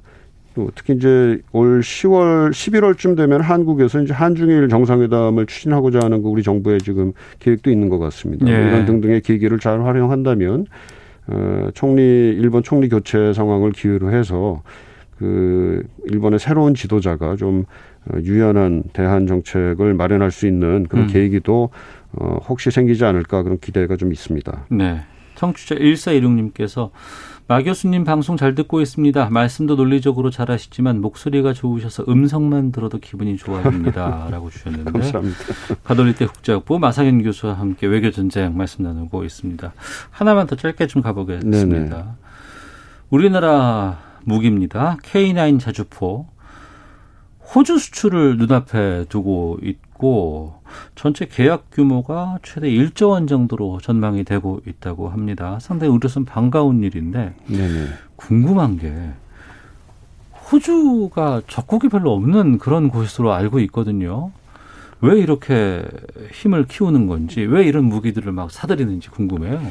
[0.75, 6.79] 특히 이제 올 10월, 11월쯤 되면 한국에서 이제 한중일 정상회담을 추진하고자 하는 그 우리 정부의
[6.79, 8.47] 지금 계획도 있는 것 같습니다.
[8.47, 8.51] 예.
[8.51, 10.65] 이런 등등의 계기를 잘 활용한다면
[11.27, 14.61] 어, 총리 일본 총리 교체 상황을 기회로 해서
[15.17, 17.65] 그 일본의 새로운 지도자가 좀
[18.05, 21.09] 어, 유연한 대한 정책을 마련할 수 있는 그런 음.
[21.11, 21.69] 계기도
[22.13, 24.65] 어, 혹시 생기지 않을까 그런 기대가 좀 있습니다.
[24.69, 25.01] 네.
[25.35, 26.91] 청취자 1416님께서
[27.47, 29.29] 마 교수님 방송 잘 듣고 있습니다.
[29.29, 34.29] 말씀도 논리적으로 잘 하시지만 목소리가 좋으셔서 음성만 들어도 기분이 좋아집니다.
[34.31, 34.91] 라고 주셨는데.
[34.91, 35.37] 감사합니다.
[35.83, 39.73] 가톨릭대 국제학부 마상현 교수와 함께 외교전쟁 말씀 나누고 있습니다.
[40.09, 41.67] 하나만 더 짧게 좀 가보겠습니다.
[41.67, 42.03] 네네.
[43.11, 44.97] 우리나라 무기입니다.
[45.03, 46.27] K9 자주포.
[47.53, 50.59] 호주 수출을 눈앞에 두고 있고
[50.95, 55.59] 전체 계약 규모가 최대 1조 원 정도로 전망이 되고 있다고 합니다.
[55.61, 57.87] 상당히 우려선 반가운 일인데 네네.
[58.15, 58.91] 궁금한 게
[60.51, 64.31] 호주가 적국이 별로 없는 그런 곳으로 알고 있거든요.
[65.01, 65.83] 왜 이렇게
[66.31, 69.61] 힘을 키우는 건지, 왜 이런 무기들을 막 사들이는지 궁금해요.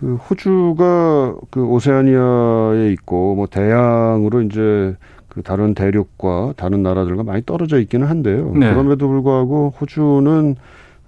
[0.00, 4.96] 그 호주가 그 오세아니아에 있고 뭐 대양으로 이제
[5.28, 8.50] 그 다른 대륙과 다른 나라들과 많이 떨어져 있기는 한데요.
[8.56, 8.70] 네.
[8.70, 10.56] 그럼에도 불구하고 호주는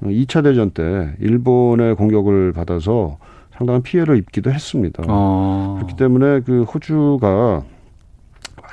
[0.05, 3.17] 2차 대전 때 일본의 공격을 받아서
[3.57, 5.05] 상당한 피해를 입기도 했습니다.
[5.09, 5.77] 어.
[5.79, 7.63] 그렇기 때문에 그 호주가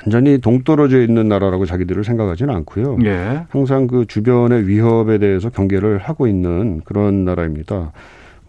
[0.02, 2.98] 완전히 동떨어져 있는 나라라고 자기들을 생각하지는 않고요.
[3.04, 3.46] 예.
[3.48, 7.92] 항상 그 주변의 위협에 대해서 경계를 하고 있는 그런 나라입니다.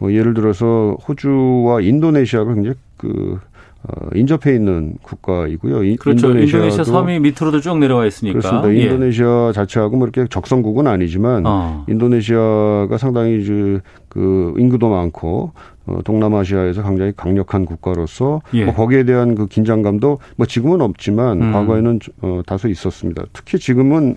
[0.02, 3.40] 뭐 예를 들어서 호주와 인도네시아가 굉장히 그
[3.84, 5.84] 어, 인접해 있는 국가이고요.
[5.84, 6.36] 이, 그렇죠.
[6.36, 8.40] 인도네시아 섬이 밑으로도 쭉 내려와 있으니까.
[8.40, 8.74] 그렇습니다.
[8.74, 8.86] 예.
[8.86, 11.86] 인도네시아 자체하고 뭐 이렇게 적성국은 아니지만 어.
[11.88, 15.52] 인도네시아가 상당히 그, 그 인구도 많고
[15.86, 18.66] 어, 동남아시아에서 굉장히 강력한 국가로서 예.
[18.66, 21.52] 뭐 거기에 대한 그 긴장감도 뭐 지금은 없지만 음.
[21.52, 23.24] 과거에는 어, 다소 있었습니다.
[23.34, 24.16] 특히 지금은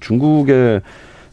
[0.00, 0.80] 중국의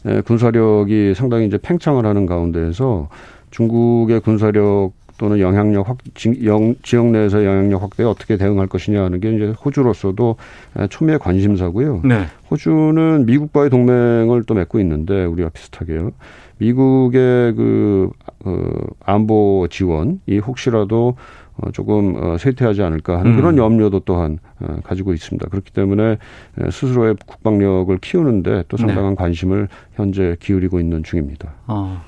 [0.05, 3.07] 에, 군사력이 상당히 이제 팽창을 하는 가운데에서
[3.53, 6.33] 중국의 군사력 또는 영향력 확, 지,
[6.81, 10.35] 지역 내에서 영향력 확대에 어떻게 대응할 것이냐 하는 게 이제 호주로서도
[10.79, 12.01] 에, 초미의 관심사고요.
[12.03, 12.25] 네.
[12.49, 16.11] 호주는 미국과의 동맹을 또 맺고 있는데 우리와 비슷하게요.
[16.57, 18.09] 미국의 그
[18.43, 18.57] 어,
[19.05, 21.15] 안보 지원 이 혹시라도
[21.57, 23.35] 어, 조금 어, 쇠퇴하지 않을까 하는 음.
[23.35, 25.47] 그런 염려도 또한 어, 가지고 있습니다.
[25.49, 31.53] 그렇기 때문에 에, 스스로의 국방력을 키우는데 또 상당한 관심을 현재 기울이고 있는 중입니다.
[31.67, 32.01] 어.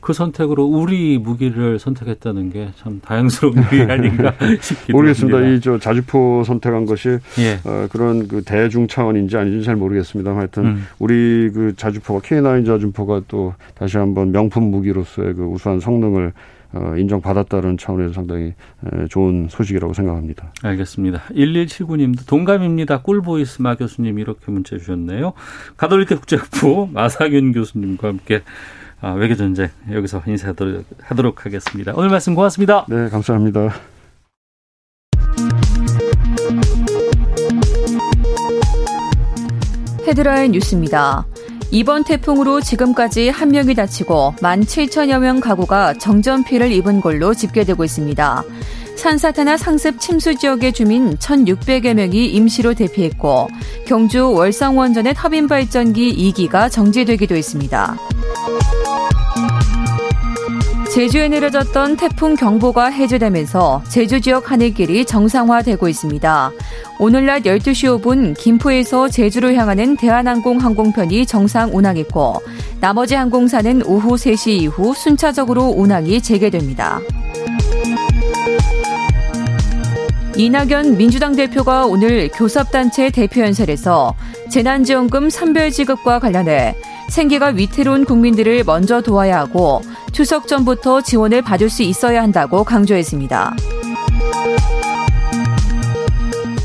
[0.00, 5.40] 그 선택으로 우리 무기를 선택했다는 게 참 다양스러운 일 아닌가 싶기도 모르겠습니다.
[5.48, 7.58] 이 저 자주포 선택한 것이 예.
[7.64, 10.36] 어, 그런 그 대중 차원인지 아닌지 잘 모르겠습니다.
[10.36, 10.86] 하여튼 음.
[10.98, 16.32] 우리 그 자주포가 K9 자주포가 또 다시 한번 명품 무기로서의 그 우수한 성능을
[16.74, 18.48] 어, 인정받았다는 차원에서 상당히
[18.92, 20.52] 에, 좋은 소식이라고 생각합니다.
[20.62, 21.22] 알겠습니다.
[21.32, 23.00] 1179님도 동감입니다.
[23.00, 25.32] 꿀보이스 마 교수님 이렇게 문자 주셨네요.
[25.78, 28.42] 가톨릭대 국제학부 마사균 교수님과 함께
[29.00, 31.92] 아, 외교 전쟁 여기서 인사하도록 하도록 하겠습니다.
[31.94, 32.84] 오늘 말씀 고맙습니다.
[32.88, 33.72] 네, 감사합니다.
[40.06, 41.26] 헤드라인 뉴스입니다.
[41.70, 48.42] 이번 태풍으로 지금까지 한 명이 다치고 17,000여 명 가구가 정전 피해를 입은 걸로 집계되고 있습니다.
[48.96, 53.48] 산사태나 상습 침수 지역의 주민 1,600여 명이 임시로 대피했고
[53.86, 57.96] 경주 월성원전의 터빈 발전기 2기가 정지되기도 했습니다.
[60.92, 66.50] 제주에 내려졌던 태풍 경보가 해제되면서 제주 지역 하늘길이 정상화되고 있습니다.
[66.98, 72.40] 오늘 낮 12시 5분 김포에서 제주로 향하는 대한항공 항공편이 정상 운항했고
[72.80, 77.00] 나머지 항공사는 오후 3시 이후 순차적으로 운항이 재개됩니다.
[80.36, 84.14] 이낙연 민주당 대표가 오늘 교섭단체 대표연설에서
[84.48, 86.74] 재난지원금 선별 지급과 관련해
[87.08, 89.80] 생계가 위태로운 국민들을 먼저 도와야 하고
[90.12, 93.56] 추석 전부터 지원을 받을 수 있어야 한다고 강조했습니다.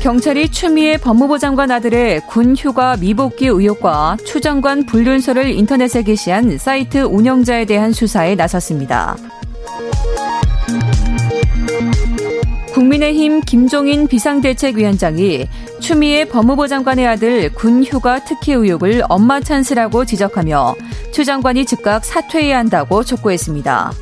[0.04, 6.98] 경찰이 추미애 법무부 장관 아들의 군 휴가 미복귀 의혹과 추 장관 불륜설을 인터넷에 게시한 사이트
[6.98, 9.16] 운영자에 대한 수사에 나섰습니다.
[12.74, 15.46] 국민의힘 김종인 비상대책위원장이
[15.80, 20.74] 추미애 법무부 장관의 아들 군 휴가 특혜 의혹을 엄마 찬스라고 지적하며
[21.12, 23.92] 추 장관이 즉각 사퇴해야 한다고 촉구했습니다.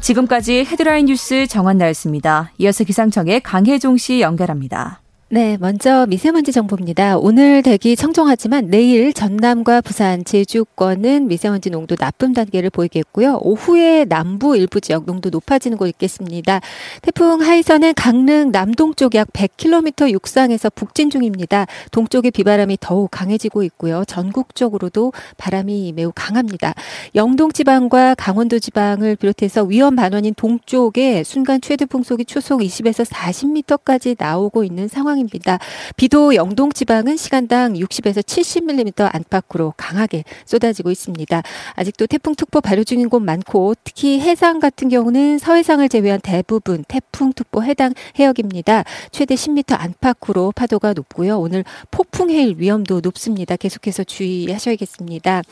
[0.00, 2.52] 지금까지 헤드라인 뉴스 정한나였습니다.
[2.58, 5.01] 이어서 기상청의 강혜종 씨 연결합니다.
[5.34, 7.16] 네, 먼저 미세먼지 정보입니다.
[7.16, 13.38] 오늘 대기 청정하지만 내일 전남과 부산, 제주권은 미세먼지 농도 나쁨 단계를 보이겠고요.
[13.40, 16.60] 오후에 남부 일부 지역 농도 높아지는 곳 있겠습니다.
[17.00, 21.64] 태풍 하이선은 강릉 남동쪽 약 100km 육상에서 북진 중입니다.
[21.92, 24.04] 동쪽의 비바람이 더욱 강해지고 있고요.
[24.04, 26.74] 전국적으로도 바람이 매우 강합니다.
[27.14, 34.64] 영동 지방과 강원도 지방을 비롯해서 위험 반원인 동쪽에 순간 최대 풍속이 초속 20에서 40m까지 나오고
[34.64, 35.21] 있는 상황입니다.
[35.22, 35.58] 입니다.
[35.96, 41.42] 비도 영동 지방은 시간당 60에서 70mm 안팎으로 강하게 쏟아지고 있습니다.
[41.74, 47.32] 아직도 태풍 특보 발효 중인 곳 많고 특히 해상 같은 경우는 서해상을 제외한 대부분 태풍
[47.32, 48.84] 특보 해당 해역입니다.
[49.10, 51.38] 최대 10m 안팎으로 파도가 높고요.
[51.38, 53.56] 오늘 폭풍 해일 위험도 높습니다.
[53.56, 55.42] 계속해서 주의하셔야겠습니다.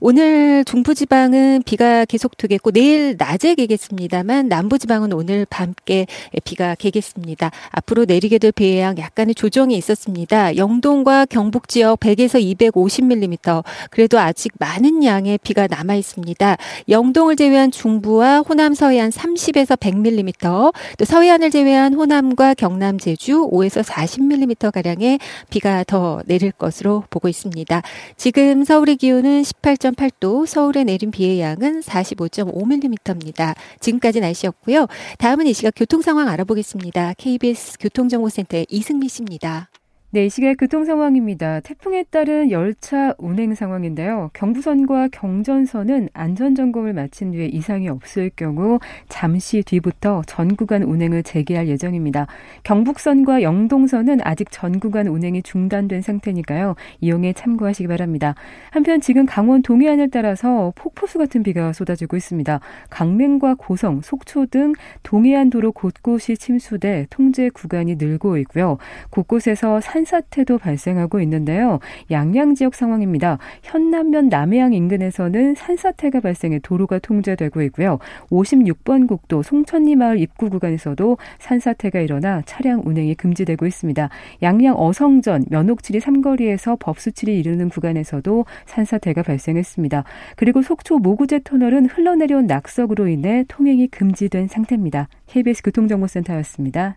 [0.00, 6.06] 오늘 중부지방은 비가 계속 되겠고 내일 낮에 개겠습니다만 남부지방은 오늘 밤께
[6.44, 7.50] 비가 개겠습니다.
[7.70, 10.56] 앞으로 내리게 될 비의 양 약간의 조정이 있었습니다.
[10.56, 16.56] 영동과 경북 지역 100에서 250mm 그래도 아직 많은 양의 비가 남아 있습니다.
[16.88, 24.72] 영동을 제외한 중부와 호남 서해안 30에서 100mm 또 서해안을 제외한 호남과 경남 제주 5에서 40mm
[24.72, 25.18] 가량의
[25.50, 27.82] 비가 더 내릴 것으로 보고 있습니다.
[28.16, 33.54] 지금 서울의 기온은 18.8도, 서울에 내린 비의 양은 45.5mm입니다.
[33.80, 34.86] 지금까지 날씨였고요.
[35.18, 37.14] 다음은 이 시각 교통 상황 알아보겠습니다.
[37.16, 39.68] KBS 교통정보센터의 이승미 씨입니다.
[40.12, 41.60] 네, 이 시각 교통 상황입니다.
[41.60, 44.30] 태풍에 따른 열차 운행 상황인데요.
[44.32, 51.68] 경부선과 경전선은 안전 점검을 마친 뒤에 이상이 없을 경우 잠시 뒤부터 전 구간 운행을 재개할
[51.68, 52.26] 예정입니다.
[52.64, 56.74] 경북선과 영동선은 아직 전 구간 운행이 중단된 상태니까요.
[57.00, 58.34] 이용에 참고하시기 바랍니다.
[58.72, 62.58] 한편 지금 강원 동해안을 따라서 폭포수 같은 비가 쏟아지고 있습니다.
[62.90, 64.72] 강릉과 고성, 속초 등
[65.04, 68.78] 동해안 도로 곳곳이 침수돼 통제 구간이 늘고 있고요.
[69.10, 71.78] 곳곳에서 산 산사태도 발생하고 있는데요.
[72.10, 73.38] 양양 지역 상황입니다.
[73.62, 77.98] 현남면 남해안 인근에서는 산사태가 발생해 도로가 통제되고 있고요.
[78.30, 84.08] 56번 국도 송천리 마을 입구 구간에서도 산사태가 일어나 차량 운행이 금지되고 있습니다.
[84.42, 90.04] 양양 어성전 면옥칠리 삼거리에서 법수칠이 이르는 구간에서도 산사태가 발생했습니다.
[90.36, 95.08] 그리고 속초 모구제 터널은 흘러내려온 낙석으로 인해 통행이 금지된 상태입니다.
[95.26, 96.96] KBS 교통정보센터였습니다.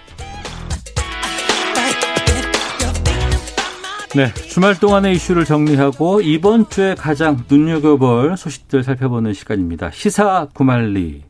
[4.13, 9.89] 네, 주말 동안의 이슈를 정리하고 이번 주에 가장 눈여겨볼 소식들 살펴보는 시간입니다.
[9.91, 11.23] 시사 구말리.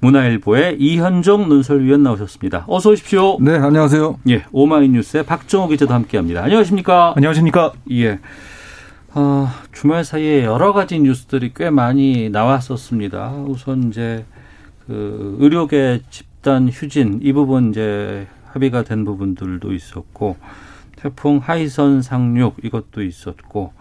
[0.00, 2.66] 문화일보의 이현종 논설위원 나오셨습니다.
[2.68, 3.38] 어서 오십시오.
[3.40, 4.18] 네, 안녕하세요.
[4.28, 6.42] 예, 오마이뉴스의 박정호 기자도 함께합니다.
[6.42, 7.14] 안녕하십니까?
[7.16, 7.72] 안녕하십니까?
[7.92, 8.18] 예.
[9.14, 13.44] 어, 주말 사이에 여러 가지 뉴스들이 꽤 많이 나왔었습니다.
[13.48, 14.26] 우선 이제
[14.86, 20.36] 그 의료계 집단 휴진 이 부분 이제 합의가 된 부분들도 있었고
[20.96, 23.72] 태풍 하이선 상륙 이것도 있었고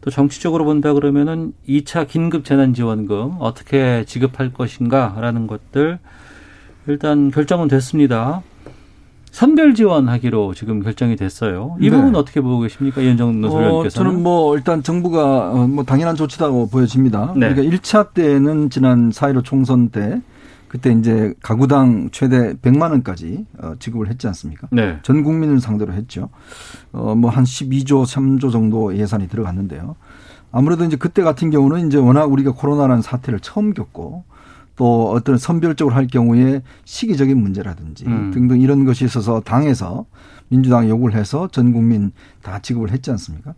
[0.00, 5.98] 또 정치적으로 본다 그러면은 2차 긴급 재난 지원금 어떻게 지급할 것인가라는 것들
[6.86, 8.42] 일단 결정은 됐습니다.
[9.32, 11.76] 선별 지원하기로 지금 결정이 됐어요.
[11.78, 11.96] 이 네.
[11.96, 13.02] 부분 어떻게 보고 계십니까?
[13.02, 13.86] 이현정 노소위원께서는?
[13.86, 17.34] 어, 저는 뭐 일단 정부가 어, 뭐 당연한 조치다고 보여집니다.
[17.36, 17.52] 네.
[17.52, 20.22] 그러니까 1차 때는 지난 4.15 총선 때
[20.68, 24.68] 그때 이제 가구당 최대 100만 원까지 어, 지급을 했지 않습니까?
[24.72, 24.98] 네.
[25.02, 26.28] 전 국민을 상대로 했죠.
[26.92, 29.96] 어, 뭐 한 12조, 3조 정도 예산이 들어갔는데요.
[30.52, 34.24] 아무래도 이제 그때 같은 경우는 이제 워낙 우리가 코로나라는 사태를 처음 겪고
[34.76, 38.30] 또 어떤 선별적으로 할 경우에 시기적인 문제라든지 음.
[38.32, 40.06] 등등 이런 것이 있어서 당에서
[40.48, 43.54] 민주당 요구를 해서 전 국민 다 지급을 했지 않습니까?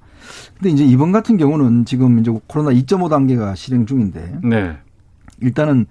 [0.54, 4.76] 근데 이제 이번 같은 경우는 지금 이제 코로나 2.5 단계가 실행 중인데 네.
[5.40, 5.86] 일단은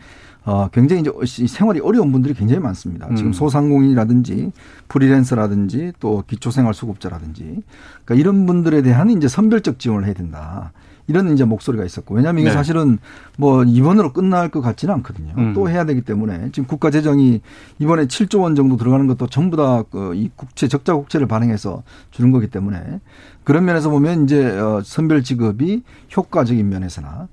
[0.47, 3.13] 어, 굉장히 이제 생활이 어려운 분들이 굉장히 많습니다.
[3.15, 3.33] 지금 음.
[3.33, 4.53] 소상공인이라든지
[4.87, 7.63] 프리랜서라든지 또 기초생활수급자라든지
[8.05, 10.71] 그러니까 이런 분들에 대한 이제 선별적 지원을 해야 된다.
[11.09, 12.53] 이런 이제 목소리가 있었고 왜냐하면 이게 네.
[12.53, 12.97] 사실은
[13.37, 15.33] 뭐 이번으로 끝날 것 같지는 않거든요.
[15.37, 15.53] 음.
[15.53, 17.41] 또 해야 되기 때문에 지금 국가 재정이
[17.79, 22.47] 이번에 7조 원 정도 들어가는 것도 전부 다이 그 국채 적자 국채를 반영해서 주는 거기
[22.47, 23.01] 때문에
[23.43, 25.83] 그런 면에서 보면 이제 어 선별 지급이
[26.15, 27.27] 효과적인 면에서나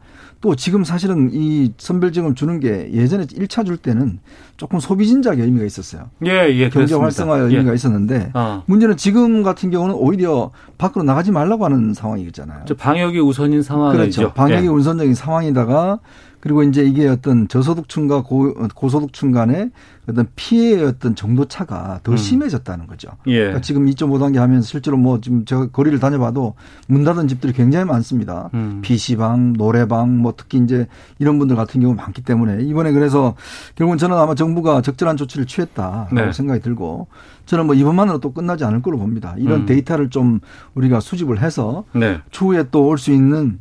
[0.44, 4.18] 또 지금 사실은 이 선별지금 주는 게 예전에 1차 줄 때는
[4.58, 6.10] 조금 소비 진작의 의미가 있었어요.
[6.26, 6.68] 예, 예.
[6.68, 7.74] 경제 활성화의 의미가 예.
[7.74, 8.62] 있었는데 어.
[8.66, 12.66] 문제는 지금 같은 경우는 오히려 밖으로 나가지 말라고 하는 상황이잖아요.
[12.76, 14.20] 방역이 우선인 상황이죠.
[14.20, 14.34] 그렇죠.
[14.34, 14.68] 방역이 예.
[14.68, 16.00] 우선적인 상황이다가
[16.44, 19.70] 그리고 이제 이게 어떤 저소득층과 고, 고소득층 간의
[20.06, 22.16] 어떤 피해의 어떤 정도 차가 더 음.
[22.18, 23.08] 심해졌다는 거죠.
[23.28, 23.38] 예.
[23.38, 26.54] 그러니까 지금 2.5단계 하면서 실제로 뭐 지금 제가 거리를 다녀봐도
[26.86, 28.50] 문 닫은 집들이 굉장히 많습니다.
[28.52, 28.80] 음.
[28.82, 30.86] PC방, 노래방, 뭐 특히 이제
[31.18, 33.34] 이런 분들 같은 경우 많기 때문에 이번에 그래서
[33.76, 36.32] 결국은 저는 아마 정부가 적절한 조치를 취했다라고 네.
[36.32, 37.06] 생각이 들고
[37.46, 39.34] 저는 뭐 이번만으로 또 끝나지 않을 거로 봅니다.
[39.38, 39.66] 이런 음.
[39.66, 40.40] 데이터를 좀
[40.74, 42.20] 우리가 수집을 해서 네.
[42.30, 43.60] 추후에 또 올 수 있는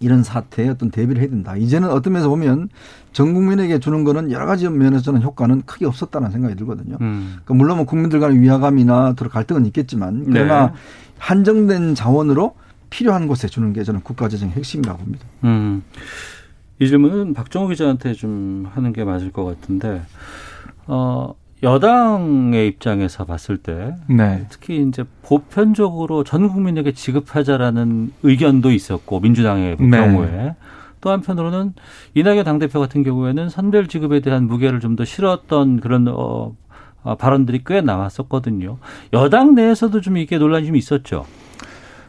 [0.00, 1.56] 이런 사태에 어떤 대비를 해야 된다.
[1.56, 2.68] 이제는 어떤 면에서 보면
[3.12, 6.96] 전 국민에게 주는 거는 여러 가지 면에서는 효과는 크게 없었다는 생각이 들거든요.
[7.00, 7.38] 음.
[7.44, 10.72] 그러니까 물론 뭐 국민들 간의 위화감이나 들어 갈등은 있겠지만 그러나 네.
[11.18, 12.54] 한정된 자원으로
[12.90, 15.24] 필요한 곳에 주는 게 저는 국가재정의 핵심이라고 봅니다.
[15.44, 15.82] 음.
[16.80, 20.02] 이 질문은 박정호 기자한테 좀 하는 게 맞을 것 같은데,
[20.86, 24.46] 어, 여당의 입장에서 봤을 때 네.
[24.48, 29.90] 특히 이제 보편적으로 전 국민에게 지급하자라는 의견도 있었고 민주당의 네.
[29.90, 30.54] 경우에
[31.00, 31.74] 또 한편으로는
[32.14, 36.54] 이낙연 당대표 같은 경우에는 선별 지급에 대한 무게를 좀 더 실었던 그런 어,
[37.02, 38.78] 어, 발언들이 꽤 나왔었거든요.
[39.12, 41.24] 여당 내에서도 좀 이게 논란이 좀 있었죠.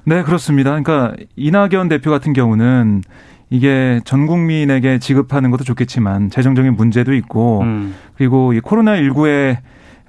[0.05, 0.71] 네, 그렇습니다.
[0.71, 3.04] 그러니까 이낙연 대표 같은 경우는
[3.50, 7.95] 이게 전 국민에게 지급하는 것도 좋겠지만 재정적인 문제도 있고 음.
[8.15, 9.58] 그리고 이 코로나 19에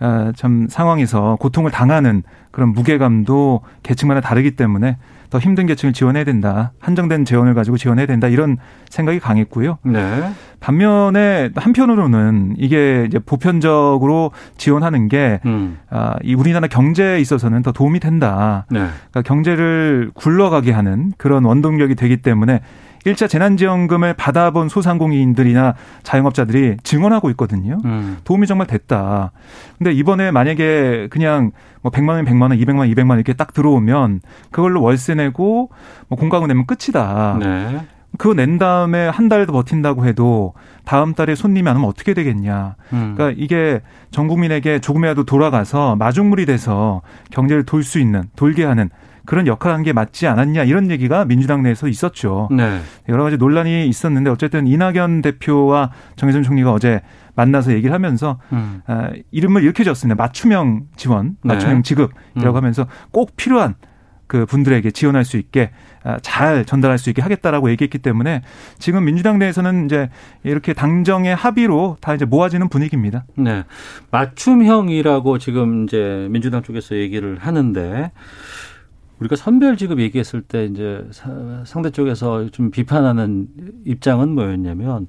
[0.00, 4.96] 어, 참 상황에서 고통을 당하는 그런 무게감도 계층마다 다르기 때문에
[5.28, 6.72] 더 힘든 계층을 지원해야 된다.
[6.80, 8.26] 한정된 재원을 가지고 지원해야 된다.
[8.26, 8.56] 이런
[8.88, 9.78] 생각이 강했고요.
[9.84, 10.32] 네.
[10.58, 15.78] 반면에 한편으로는 이게 이제 보편적으로 지원하는 게 음.
[15.88, 18.66] 아, 이 우리나라 경제에 있어서는 더 도움이 된다.
[18.70, 18.80] 네.
[18.80, 22.60] 그러니까 경제를 굴러가게 하는 그런 원동력이 되기 때문에
[23.04, 27.78] 일차 재난지원금을 받아본 소상공인들이나 자영업자들이 증언하고 있거든요.
[27.84, 28.18] 음.
[28.24, 29.32] 도움이 정말 됐다.
[29.78, 33.52] 근데 이번에 만약에 그냥 뭐 100만 원, 100만 원, 200만 원, 200만 원 이렇게 딱
[33.54, 34.20] 들어오면
[34.50, 35.70] 그걸로 월세 내고
[36.08, 37.36] 뭐 공과금 내면 끝이다.
[37.40, 37.80] 네.
[38.18, 40.52] 그거 낸 다음에 한 달 더 버틴다고 해도
[40.84, 42.74] 다음 달에 손님이 안 오면 어떻게 되겠냐.
[42.92, 43.14] 음.
[43.16, 43.80] 그러니까 이게
[44.10, 48.90] 전 국민에게 조금이라도 돌아가서 마중물이 돼서 경제를 돌 수 있는, 돌게 하는
[49.30, 52.48] 그런 역할 한 게 맞지 않았냐 이런 얘기가 민주당 내에서 있었죠.
[52.50, 52.80] 네.
[53.08, 57.00] 여러 가지 논란이 있었는데 어쨌든 이낙연 대표와 정혜선 총리가 어제
[57.36, 58.82] 만나서 얘기를 하면서 음.
[58.88, 60.20] 아, 이름을 이렇게 졌습니다.
[60.20, 61.54] 맞춤형 지원, 네.
[61.54, 61.82] 맞춤형 네.
[61.82, 62.56] 지급이라고 음.
[62.56, 63.76] 하면서 꼭 필요한
[64.26, 65.70] 그 분들에게 지원할 수 있게
[66.02, 68.42] 아, 잘 전달할 수 있게 하겠다라고 얘기했기 때문에
[68.80, 70.10] 지금 민주당 내에서는 이제
[70.42, 73.24] 이렇게 당정의 합의로 다 이제 모아지는 분위기입니다.
[73.36, 73.62] 네.
[74.10, 78.10] 맞춤형이라고 지금 이제 민주당 쪽에서 얘기를 하는데
[79.20, 81.06] 우리가 선별 지급 얘기했을 때 이제
[81.64, 83.48] 상대 쪽에서 좀 비판하는
[83.84, 85.06] 입장은 뭐였냐면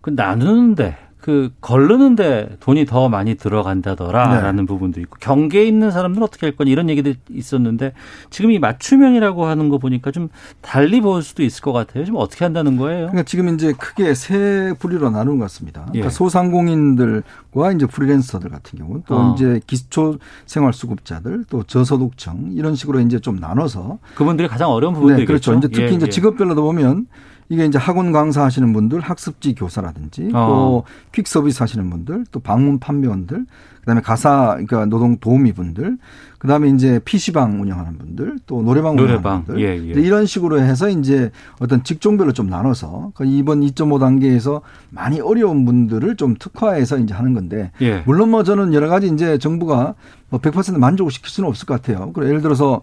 [0.00, 4.66] 그 나누는데 그 걸르는데 돈이 더 많이 들어간다더라라는 네.
[4.66, 7.94] 부분도 있고 경계에 있는 사람들은 어떻게 할 거니 이런 얘기도 있었는데
[8.28, 10.28] 지금 이 맞춤형이라고 하는 거 보니까 좀
[10.60, 12.04] 달리 볼 수도 있을 것 같아요.
[12.04, 13.06] 좀 어떻게 한다는 거예요?
[13.06, 15.86] 그러니까 지금 이제 크게 세 부류로 나눈 것 같습니다.
[15.86, 16.10] 그러니까 예.
[16.10, 19.34] 소상공인들과 이제 프리랜서들 같은 경우는 또 어.
[19.34, 25.20] 이제 기초 생활 수급자들 또 저소득층 이런 식으로 이제 좀 나눠서 그분들이 가장 어려운 부분들이
[25.20, 25.54] 네, 그렇죠.
[25.54, 26.10] 이제 특히 예, 이제 예.
[26.10, 27.06] 직업별로도 보면
[27.48, 30.84] 이게 이제 학원 강사 하시는 분들, 학습지 교사라든지 어.
[31.12, 33.46] 또퀵 서비스 하시는 분들, 또 방문 판매원들,
[33.80, 35.98] 그다음에 가사 그러니까 노동 도우미 분들,
[36.38, 39.44] 그다음에 이제 PC방 운영하는 분들, 또 노래방, 노래방.
[39.44, 39.62] 운영하는 분들.
[39.62, 40.00] 예, 예.
[40.00, 46.16] 이런 식으로 해서 이제 어떤 직종별로 좀 나눠서 그러니까 이번 2.5 단계에서 많이 어려운 분들을
[46.16, 48.02] 좀 특화해서 이제 하는 건데 예.
[48.06, 49.94] 물론 뭐 저는 여러 가지 이제 정부가
[50.30, 52.10] 뭐 100% 만족을 시킬 수는 없을 것 같아요.
[52.12, 52.82] 그리고 예를 들어서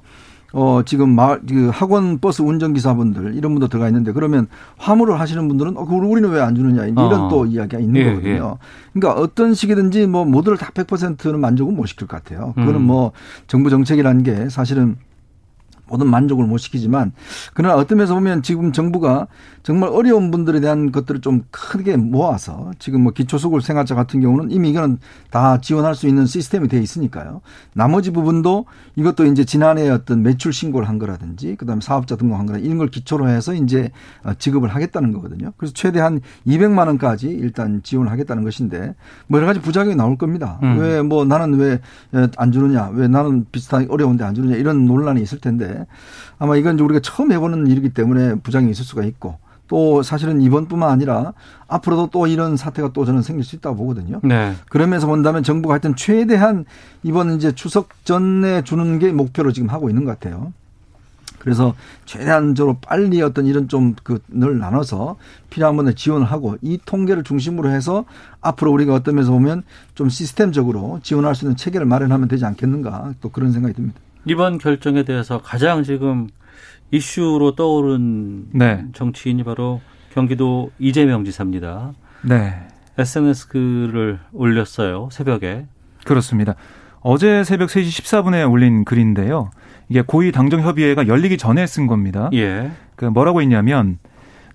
[0.53, 4.47] 어, 지금 마, 그 학원 버스 운전기사분들 이런 분도 들어가 있는데 그러면
[4.77, 7.29] 화물을 하시는 분들은 어, 우리는 왜 안 주느냐 이런 어.
[7.29, 8.57] 또 이야기가 있는 예, 거거든요.
[8.59, 8.91] 예.
[8.99, 12.53] 그러니까 어떤 식이든지 뭐 모두를 다 100%는 만족은 못 시킬 것 같아요.
[12.55, 12.87] 그거는 음.
[12.87, 13.11] 뭐
[13.47, 14.95] 정부 정책이라는 게 사실은
[15.91, 17.11] 모든 만족을 못 시키지만
[17.53, 19.27] 그러나 어떤 면에서 보면 지금 정부가
[19.61, 24.69] 정말 어려운 분들에 대한 것들을 좀 크게 모아서 지금 뭐 기초수급 생활자 같은 경우는 이미
[24.71, 24.97] 이거는
[25.29, 27.41] 다 지원할 수 있는 시스템이 돼 있으니까요.
[27.73, 28.65] 나머지 부분도
[28.95, 33.27] 이것도 이제 지난해 어떤 매출 신고를 한 거라든지 그다음에 사업자 등록한 거나 이런 걸 기초로
[33.27, 33.91] 해서 이제
[34.39, 35.51] 지급을 하겠다는 거거든요.
[35.57, 38.95] 그래서 최대한 200만 원까지 일단 지원을 하겠다는 것인데
[39.27, 40.59] 뭐 여러 가지 부작용이 나올 겁니다.
[40.63, 40.79] 음.
[40.79, 41.79] 왜뭐 나는 왜
[42.37, 45.80] 안 주느냐, 왜 나는 비슷하게 어려운데 안 주느냐 이런 논란이 있을 텐데
[46.39, 49.37] 아마 이건 우리가 처음 해보는 일이기 때문에 부작용이 있을 수가 있고
[49.71, 51.31] 또 사실은 이번뿐만 아니라
[51.69, 54.19] 앞으로도 또 이런 사태가 또 저는 생길 수 있다고 보거든요.
[54.21, 54.53] 네.
[54.67, 56.65] 그러면서 본다면 정부가 하여튼 최대한
[57.03, 60.51] 이번 이제 추석 전에 주는 게 목표로 지금 하고 있는 것 같아요.
[61.39, 61.73] 그래서
[62.05, 65.15] 최대한적으로 빨리 어떤 이런 좀 그늘 나눠서
[65.49, 68.03] 필요한 분에 지원을 하고 이 통계를 중심으로 해서
[68.41, 69.63] 앞으로 우리가 어떤 면에서 보면
[69.95, 73.99] 좀 시스템적으로 지원할 수 있는 체계를 마련하면 되지 않겠는가 또 그런 생각이 듭니다.
[74.25, 76.27] 이번 결정에 대해서 가장 지금
[76.91, 78.85] 이슈로 떠오른 네.
[78.93, 79.81] 정치인이 바로
[80.13, 81.93] 경기도 이재명 지사입니다.
[82.23, 82.53] 네.
[82.97, 85.09] SNS 글을 올렸어요.
[85.11, 85.65] 새벽에.
[86.05, 86.55] 그렇습니다.
[86.99, 89.51] 어제 새벽 3시 14분에 올린 글인데요.
[89.89, 92.29] 이게 고위 당정협의회가 열리기 전에 쓴 겁니다.
[92.33, 92.71] 예.
[92.95, 93.97] 그 뭐라고 했냐면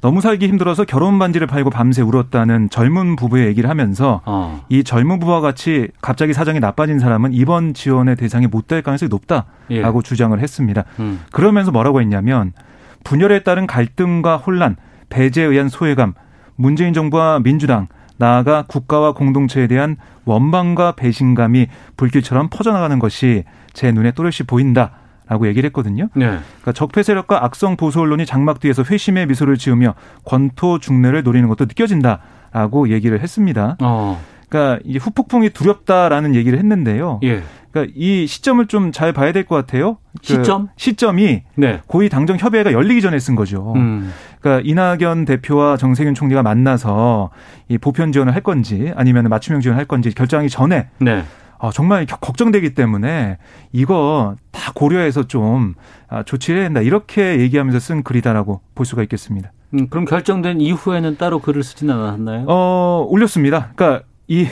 [0.01, 4.65] 너무 살기 힘들어서 결혼 반지를 팔고 밤새 울었다는 젊은 부부의 얘기를 하면서 어.
[4.69, 9.47] 이 젊은 부부와 같이 갑자기 사정이 나빠진 사람은 이번 지원의 대상이 못 될 가능성이 높다라고
[9.71, 10.03] 예.
[10.03, 10.85] 주장을 했습니다.
[10.99, 11.21] 음.
[11.31, 12.53] 그러면서 뭐라고 했냐면
[13.05, 14.77] 분열에 따른 갈등과 혼란,
[15.09, 16.15] 배제에 의한 소외감,
[16.57, 17.87] 문재인 정부와 민주당
[18.17, 24.93] 나아가 국가와 공동체에 대한 원망과 배신감이 불길처럼 퍼져나가는 것이 제 눈에 또렷이 보인다.
[25.29, 26.09] 라고 얘기를 했거든요.
[26.15, 26.27] 네.
[26.27, 31.65] 그러니까 적폐 세력과 악성 보수 언론이 장막 뒤에서 회심의 미소를 지으며 권토 중례를 노리는 것도
[31.65, 33.77] 느껴진다라고 얘기를 했습니다.
[33.83, 34.21] 어.
[34.49, 37.21] 그러니까 이제 후폭풍이 두렵다라는 얘기를 했는데요.
[37.25, 37.43] 예.
[37.73, 39.99] 그러니까 이 시점을 좀 잘 봐야 될 것 같아요.
[40.21, 40.69] 그 시점?
[40.77, 41.81] 시점이 네.
[41.87, 43.73] 고위 당정 협의회가 열리기 전에 쓴 거죠.
[43.77, 44.13] 음.
[44.41, 47.31] 그러니까 이낙연 대표와 정세균 총리가 만나서
[47.69, 51.25] 이 보편 지원을 할 건지 아니면 맞춤형 지원을 할 건지 결정하기 전에 네.
[51.59, 53.39] 어, 정말 걱정되기 때문에
[53.73, 55.75] 이거 다 고려해서 좀
[56.09, 56.81] 아, 조치를 해야 된다.
[56.81, 59.53] 이렇게 얘기하면서 쓴 글이다라고 볼 수가 있겠습니다.
[59.75, 62.45] 음, 그럼 결정된 이후에는 따로 글을 쓰지는 않았나요?
[62.49, 63.71] 어, 올렸습니다.
[63.75, 64.47] 그러니까 이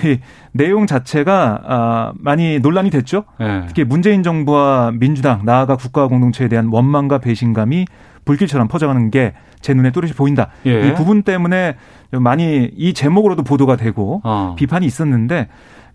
[0.52, 3.24] 내용 자체가 아, 많이 논란이 됐죠.
[3.38, 3.64] 네.
[3.66, 7.86] 특히 문재인 정부와 민주당 나아가 국가 공동체에 대한 원망과 배신감이
[8.24, 9.34] 불길처럼 퍼져가는 게
[9.64, 10.50] 제 눈에 뚜렷이 보인다.
[10.66, 10.88] 예.
[10.88, 11.76] 이 부분 때문에
[12.10, 14.54] 많이 이 제목으로도 보도가 되고 어.
[14.58, 15.48] 비판이 있었는데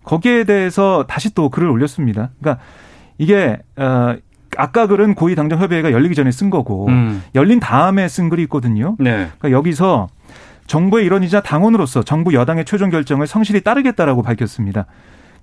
[0.04, 2.30] 거기에 대해서 다시 또 글을 올렸습니다.
[2.40, 2.62] 그러니까
[3.18, 4.16] 이게 어
[4.56, 7.22] 아까 글은 고위 당정 협의회가 열리기 전에 쓴 거고 음.
[7.34, 8.96] 열린 다음에 쓴 글이 있거든요.
[8.98, 9.28] 네.
[9.38, 10.08] 그러니까 여기서
[10.66, 14.86] 정부의 일원이자 당원으로서 정부 여당의 최종 결정을 성실히 따르겠다라고 밝혔습니다.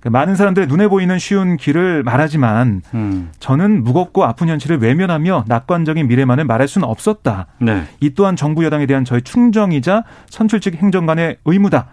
[0.00, 3.30] 그러니까 많은 사람들의 눈에 보이는 쉬운 길을 말하지만 음.
[3.40, 7.46] 저는 무겁고 아픈 현실을 외면하며 낙관적인 미래만을 말할 수는 없었다.
[7.60, 7.82] 네.
[8.00, 11.88] 이 또한 정부 여당에 대한 저의 충정이자 선출직 행정관의 의무다.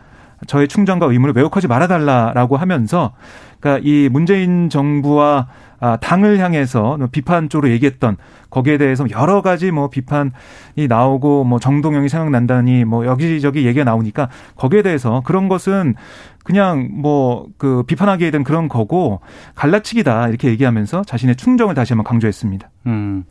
[0.48, 3.14] 저의 충정과 의무를 왜곡하지 말아달라라고 하면서
[3.60, 5.48] 그러니까 이 문재인 정부와
[5.80, 8.18] 아, 당을 향해서 비판 쪽으로 얘기했던
[8.50, 14.82] 거기에 대해서 여러 가지 뭐 비판이 나오고 뭐 정동영이 생각난다니 뭐 여기저기 얘기가 나오니까 거기에
[14.82, 15.96] 대해서 그런 것은
[16.43, 19.22] 그냥 뭐 그 비판하기에 된 그런 거고
[19.56, 22.70] 갈라치기다 이렇게 얘기하면서 자신의 충정을 다시 한번 강조했습니다.
[22.88, 23.24] 음.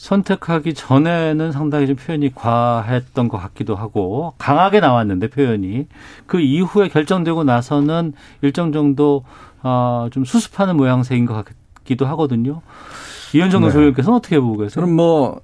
[0.00, 5.86] 선택하기 전에는 상당히 좀 표현이 과했던 것 같기도 하고 강하게 나왔는데 표현이
[6.26, 9.24] 그 이후에 결정되고 나서는 일정 정도
[9.62, 12.62] 어, 좀 수습하는 모양새인 것 같기도 하거든요.
[13.34, 13.68] 이현정 네.
[13.70, 14.70] 소장님께서는 어떻게 보고 계세요?
[14.82, 15.40] 저는 뭐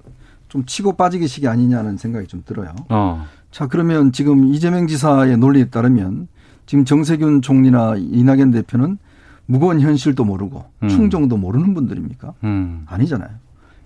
[0.49, 2.73] 좀 치고 빠지기식이 아니냐는 생각이 좀 들어요.
[2.89, 3.25] 어.
[3.51, 6.27] 자 그러면 지금 이재명 지사의 논리에 따르면
[6.65, 8.97] 지금 정세균 총리나 이낙연 대표는
[9.45, 10.87] 무거운 현실도 모르고 음.
[10.89, 12.33] 충정도 모르는 분들입니까?
[12.43, 12.85] 음.
[12.87, 13.29] 아니잖아요.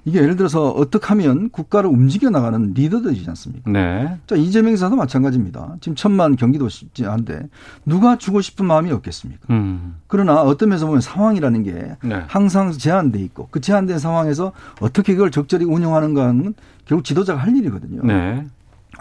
[0.03, 3.69] 이게 예를 들어서 어떻게 하면 국가를 움직여 나가는 리더들이지 않습니까?
[3.69, 4.17] 네.
[4.25, 5.75] 자, 이재명 지사도 마찬가지입니다.
[5.79, 7.49] 지금 천만 경기도지한데
[7.85, 9.41] 누가 주고 싶은 마음이 없겠습니까?
[9.51, 9.97] 음.
[10.07, 12.23] 그러나 어떤 면에서 보면 상황이라는 게 네.
[12.27, 16.53] 항상 제한돼 있고 그 제한된 상황에서 어떻게 그걸 적절히 운영하는가는
[16.85, 18.01] 결국 지도자가 할 일이거든요.
[18.03, 18.43] 네.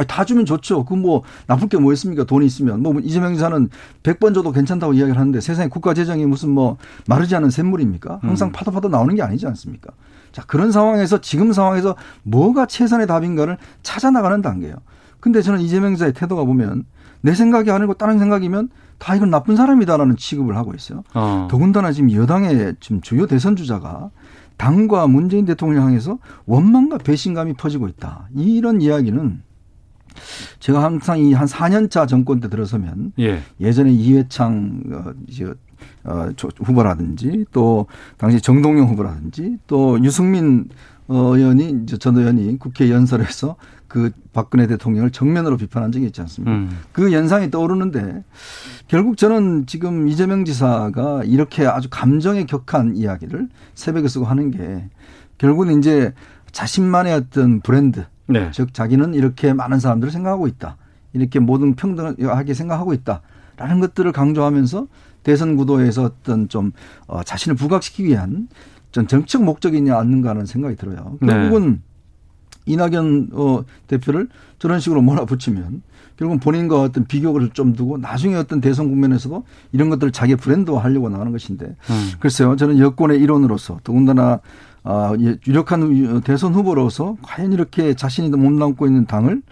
[0.07, 0.84] 다 주면 좋죠.
[0.84, 2.24] 그 뭐 나쁠 게 뭐 있습니까?
[2.24, 2.82] 돈이 있으면.
[2.82, 3.68] 뭐 이재명 지사는
[4.03, 6.76] 100번 줘도 괜찮다고 이야기를 하는데 세상에 국가 재정이 무슨 뭐
[7.09, 8.20] 마르지 않은 샘물입니까?
[8.22, 8.53] 항상 음.
[8.53, 9.92] 파도 파도 나오는 게 아니지 않습니까?
[10.33, 14.76] 자, 그런 상황에서 지금 상황에서 뭐가 최선의 답인가를 찾아 나가는 단계예요.
[15.20, 16.85] 근데 저는 이재명 지사의 태도가 보면
[17.20, 21.03] 내 생각이 아니고 다른 생각이면 다 이건 나쁜 사람이다라는 취급을 하고 있어요.
[21.14, 21.49] 어.
[21.51, 24.11] 더군다나 지금 여당의 지금 주요 대선 주자가
[24.57, 28.28] 당과 문재인 대통령을 향해서 원망과 배신감이 퍼지고 있다.
[28.35, 29.43] 이런 이야기는
[30.59, 33.72] 제가 항상 이 한 4년차 정권 때 들어서면 예.
[33.72, 34.83] 전에 이회창
[36.05, 37.86] 어, 어, 후보라든지 또
[38.16, 40.68] 당시 정동영 후보라든지 또 유승민
[41.09, 43.57] 어, 의원이 이제 전 의원이 국회 연설에서
[43.88, 46.53] 그 박근혜 대통령을 정면으로 비판한 적이 있지 않습니까?
[46.53, 46.78] 음.
[46.92, 48.22] 그 연상이 떠오르는데
[48.86, 54.88] 결국 저는 지금 이재명 지사가 이렇게 아주 감정에 격한 이야기를 새벽에 쓰고 하는 게
[55.38, 56.14] 결국은 이제
[56.53, 58.51] 자신만의 어떤 브랜드 네.
[58.53, 60.76] 즉 자기는 이렇게 많은 사람들을 생각하고 있다.
[61.12, 64.86] 이렇게 모든 평등하게 생각하고 있다라는 것들을 강조하면서
[65.23, 66.73] 대선 구도에서 어떤 좀
[67.07, 68.49] 어, 자신을 부각시키기 위한
[68.93, 71.18] 전 정책 목적이냐 않는가 하는 생각이 들어요.
[71.21, 71.33] 네.
[71.33, 71.83] 결국은
[72.66, 75.83] 이낙연 어, 대표를 저런 식으로 몰아붙이면
[76.16, 81.09] 결국은 본인과 어떤 비교를 좀 두고 나중에 어떤 대선 국면에서도 이런 것들을 자기 브랜드화 하려고
[81.09, 82.11] 나가는 것인데 음.
[82.21, 84.41] 글쎄요 저는 여권의 일원으로서 더군다나
[84.83, 85.14] 아,
[85.47, 89.43] 유력한 대선 후보로서 과연 이렇게 자신이 몸담고 있는 당을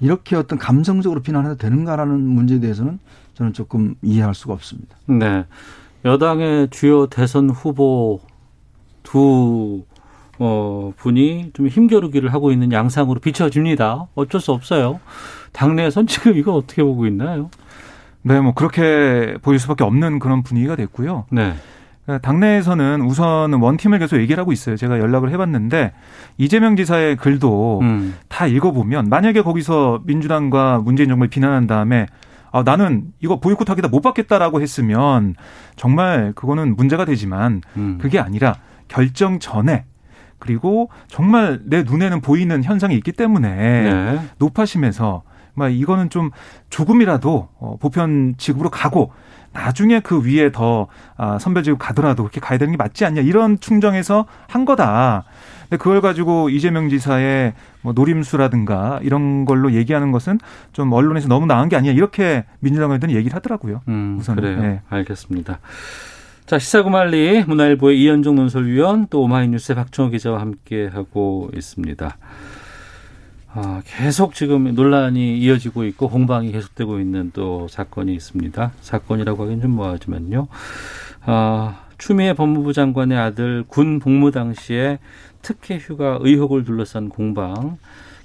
[0.00, 2.98] 이렇게 어떤 감정적으로 비난해도 되는가라는 문제에 대해서는
[3.36, 4.96] 저는 조금 이해할 수가 없습니다.
[5.06, 5.44] 네.
[6.04, 8.20] 여당의 주요 대선 후보
[9.02, 9.84] 두
[10.38, 14.06] 어, 분이 좀 힘겨루기를 하고 있는 양상으로 비춰집니다.
[14.14, 15.00] 어쩔 수 없어요.
[15.52, 17.50] 당내에선 지금 이거 어떻게 보고 있나요?
[18.22, 21.26] 네, 뭐 그렇게 보일 수밖에 없는 그런 분위기가 됐고요.
[21.30, 21.54] 네.
[22.04, 24.76] 그러니까 당내에서는 우선 원팀을 계속 얘기를 하고 있어요.
[24.76, 25.92] 제가 연락을 해봤는데
[26.38, 28.16] 이재명 지사의 글도 음.
[28.28, 32.06] 다 읽어보면 만약에 거기서 민주당과 문재인 정부를 비난한 다음에
[32.56, 35.34] 아, 나는 이거 보이콧 하기다 못 받겠다라고 했으면
[35.76, 37.98] 정말 그거는 문제가 되지만 음.
[38.00, 38.56] 그게 아니라
[38.88, 39.84] 결정 전에
[40.38, 44.20] 그리고 정말 내 눈에는 보이는 현상이 있기 때문에 네.
[44.38, 46.30] 높아심에서 막 이거는 좀
[46.70, 49.12] 조금이라도 어, 보편 지급으로 가고
[49.52, 50.86] 나중에 그 위에 더
[51.16, 55.24] 아, 선별 지급 가더라도 그렇게 가야 되는 게 맞지 않냐 이런 충정에서 한 거다.
[55.68, 60.38] 근데 그걸 가지고 이재명 지사의 뭐 노림수라든가 이런 걸로 얘기하는 것은
[60.72, 63.82] 좀 언론에서 너무 나은 게 아니야 이렇게 민주당 의원들이 얘기를 하더라고요.
[63.88, 64.60] 음, 우선 그래요.
[64.60, 64.80] 네.
[64.88, 65.58] 알겠습니다.
[66.46, 72.16] 자 시사구말리 문화일보의 이현종 논설위원 또 오마이뉴스의 박정호 기자와 함께 하고 있습니다.
[73.58, 78.72] 아, 계속 지금 논란이 이어지고 있고 공방이 계속되고 있는 또 사건이 있습니다.
[78.82, 80.46] 사건이라고 하긴 좀 뭐하지만요.
[81.24, 84.98] 아, 추미애 법무부 장관의 아들 군 복무 당시에
[85.46, 87.78] 특혜 휴가 의혹을 둘러싼 공방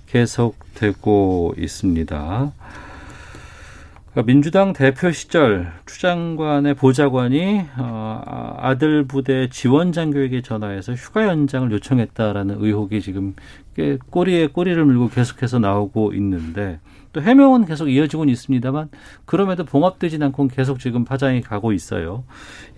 [0.08, 2.52] 계속되고 있습니다.
[4.12, 11.72] 그러니까 민주당 대표 시절 추 장관의 보좌관이 어, 아들 부대 지원 장교에게 전화해서 휴가 연장을
[11.72, 13.36] 요청했다라는 의혹이 지금
[13.76, 16.80] 꽤 꼬리에 꼬리를 물고 계속해서 나오고 있는데
[17.14, 18.90] 또 해명은 계속 이어지고는 있습니다만
[19.26, 22.24] 그럼에도 봉합되진 않고 계속 지금 파장이 가고 있어요.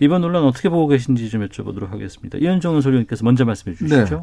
[0.00, 2.38] 이번 논란 어떻게 보고 계신지 좀 여쭤보도록 하겠습니다.
[2.38, 4.16] 이현종 소장님께서 먼저 말씀해 주시죠.
[4.16, 4.22] 네.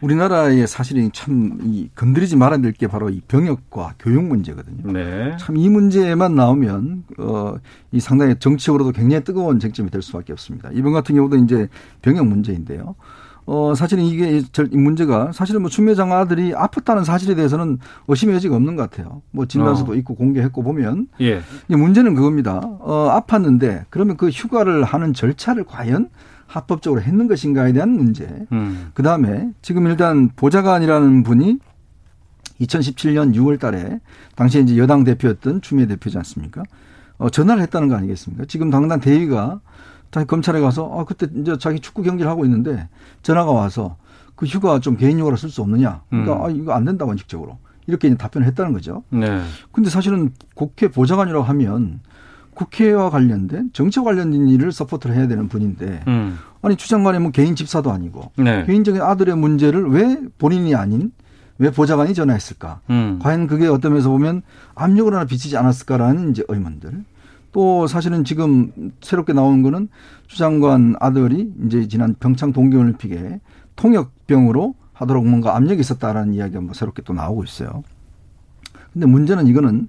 [0.00, 4.90] 우리나라의 사실이 참이 건드리지 말아야 될 게 바로 이 병역과 교육 문제거든요.
[4.92, 5.36] 네.
[5.38, 10.70] 참 이 문제만 나오면 어이 상당히 정치적으로도 굉장히 뜨거운 쟁점이 될 수밖에 없습니다.
[10.72, 11.68] 이번 같은 경우도 이제
[12.00, 12.94] 병역 문제인데요.
[13.44, 17.78] 어, 사실은 이게 이 문제가 사실은 뭐 추미애 아들이 아팠다는 사실에 대해서는
[18.08, 19.22] 의심의 여지가 없는 것 같아요.
[19.30, 19.94] 뭐 진단서도 어.
[19.96, 21.08] 있고 공개했고 보면.
[21.20, 21.42] 예.
[21.68, 22.60] 문제는 그겁니다.
[22.62, 26.08] 어, 아팠는데 그러면 그 휴가를 하는 절차를 과연
[26.46, 28.28] 합법적으로 했는 것인가에 대한 문제.
[28.52, 28.90] 음.
[28.94, 31.58] 그 다음에 지금 일단 보좌관이라는 분이
[32.60, 34.00] 2017년 6월 달에
[34.36, 36.62] 당시에 이제 여당 대표였던 추미애 대표지 않습니까?
[37.18, 38.44] 어, 전화를 했다는 거 아니겠습니까?
[38.46, 39.60] 지금 당당 대위가
[40.12, 42.88] 자기 검찰에 가서 아 그때 이제 자기 축구 경기를 하고 있는데
[43.22, 43.96] 전화가 와서
[44.36, 46.02] 그 휴가 좀 개인용으로 쓸 수 없느냐.
[46.10, 46.42] 그러니까 음.
[46.42, 49.02] 아 이거 안 된다 원칙적으로 이렇게 이제 답변을 했다는 거죠.
[49.08, 49.42] 네.
[49.72, 52.00] 근데 사실은 국회 보좌관이라고 하면
[52.54, 56.38] 국회와 관련된 정치와 관련된 일을 support를 해야 되는 분인데 음.
[56.60, 58.64] 아니 추 장관이 뭐 개인 집사도 아니고 네.
[58.66, 61.10] 개인적인 아들의 문제를 왜 본인이 아닌
[61.56, 62.80] 왜 보좌관이 전화했을까?
[62.90, 63.18] 음.
[63.22, 64.42] 과연 그게 어떤 면에서 보면
[64.74, 67.04] 압력을 하나 비치지 않았을까라는 이제 의문들.
[67.52, 69.88] 또 사실은 지금 새롭게 나온 거는
[70.26, 73.40] 주 장관 아들이 이제 지난 평창 동계올림픽에
[73.76, 77.82] 통역병으로 하도록 뭔가 압력이 있었다라는 이야기가 뭐 새롭게 또 나오고 있어요.
[78.92, 79.88] 근데 문제는 이거는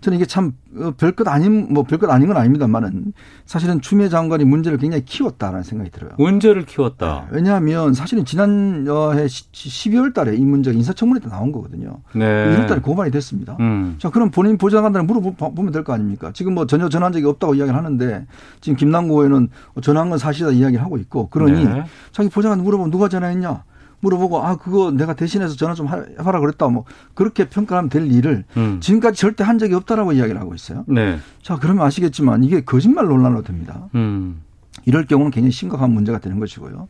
[0.00, 3.12] 저는 이게 참 어, 별것 아닌 뭐 별것 아닌 건 아닙니다만은
[3.44, 6.12] 사실은 추미애 장관이 문제를 굉장히 키웠다라는 생각이 들어요.
[6.16, 7.26] 문제를 키웠다.
[7.30, 7.36] 네.
[7.36, 11.98] 왜냐하면 사실은 지난해 12월 달에 이 문제가 인사청문회 때 나온 거거든요.
[12.14, 12.24] 네.
[12.24, 13.58] 1월 달에 고발이 됐습니다.
[13.60, 13.96] 음.
[13.98, 16.30] 자, 그럼 본인 보좌관들은 물어보면 될 거 아닙니까?
[16.32, 18.26] 지금 뭐 전혀 전화한 적이 없다고 이야기를 하는데
[18.62, 19.48] 지금 김남구 의원은
[19.82, 21.84] 전화한 건 사실이다 이야기를 하고 있고 그러니 네.
[22.12, 23.64] 자기 보좌관 물어보면 누가 전화했냐?
[24.00, 26.84] 물어보고 아 그거 내가 대신해서 전화 좀 하라 그랬다 뭐
[27.14, 28.78] 그렇게 평가하면 될 일을 음.
[28.80, 30.84] 지금까지 절대 한 적이 없다라고 이야기를 하고 있어요.
[30.88, 31.18] 네.
[31.42, 33.88] 자 그러면 아시겠지만 이게 거짓말 논란으로 됩니다.
[33.94, 34.42] 음.
[34.86, 36.88] 이럴 경우는 굉장히 심각한 문제가 되는 것이고요.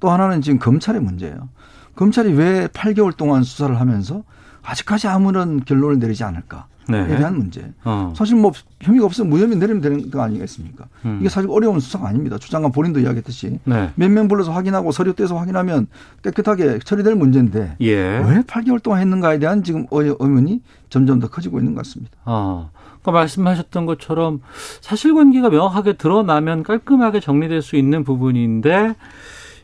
[0.00, 1.48] 또 하나는 지금 검찰의 문제예요.
[1.94, 4.22] 검찰이 왜 8개월 동안 수사를 하면서
[4.68, 6.66] 아직까지 아무런 결론을 내리지 않을까?
[6.90, 7.16] 에 네.
[7.18, 7.70] 대한 문제.
[7.84, 8.14] 어.
[8.16, 8.50] 사실 뭐
[8.80, 10.86] 혐의가 없으면 무혐의 내리면 되는 거 아니겠습니까?
[11.04, 11.18] 음.
[11.20, 12.38] 이게 사실 어려운 수사가 아닙니다.
[12.38, 13.90] 주장관 본인도 이야기했듯이 네.
[13.94, 15.86] 몇명 불러서 확인하고 서류 떼서 확인하면
[16.22, 17.94] 깨끗하게 처리될 문제인데 예.
[17.94, 22.16] 왜 8개월 동안 했는가에 대한 지금 의문이 점점 더 커지고 있는 것 같습니다.
[22.24, 22.70] 아.
[23.00, 24.40] 아까 말씀하셨던 것처럼
[24.80, 28.94] 사실관계가 명확하게 드러나면 깔끔하게 정리될 수 있는 부분인데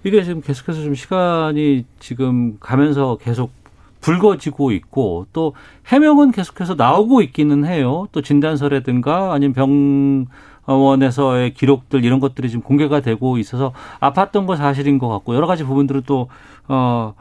[0.05, 3.64] 이게 지금 계속해서 좀 시간이 지금 가면서 계속
[4.05, 5.55] 불거지고 있고 또
[5.87, 8.07] 해명은 계속해서 나오고 있기는 해요.
[8.13, 10.27] 또 진단서라든가 아니면 병
[10.67, 15.65] 원에서의 기록들 이런 것들이 지금 공개가 되고 있어서 아팠던 거 사실인 것 같고 여러 가지
[15.65, 16.29] 부분들은 또
[16.69, 17.15] 어,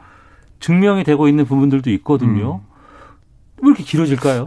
[0.60, 2.60] 증명이 되고 있는 부분들도 있거든요.
[2.62, 3.62] 음.
[3.62, 4.44] 왜 이렇게 길어질까요?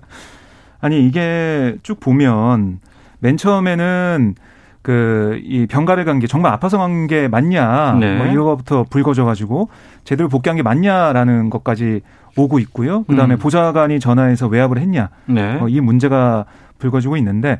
[0.80, 2.80] 아니 이게 쭉 보면
[3.18, 4.34] 맨 처음에는
[4.82, 8.16] 그 이 병가를 간 게 정말 아파서 간 게 맞냐 네.
[8.16, 9.68] 뭐 이거부터 불거져 가지고
[10.04, 12.00] 제대로 복귀한 게 맞냐라는 것까지
[12.36, 13.02] 오고 있고요.
[13.04, 13.38] 그다음에 음.
[13.38, 15.58] 보좌관이 전화해서 외압을 했냐 네.
[15.60, 16.44] 어, 이 문제가
[16.78, 17.58] 불거지고 있는데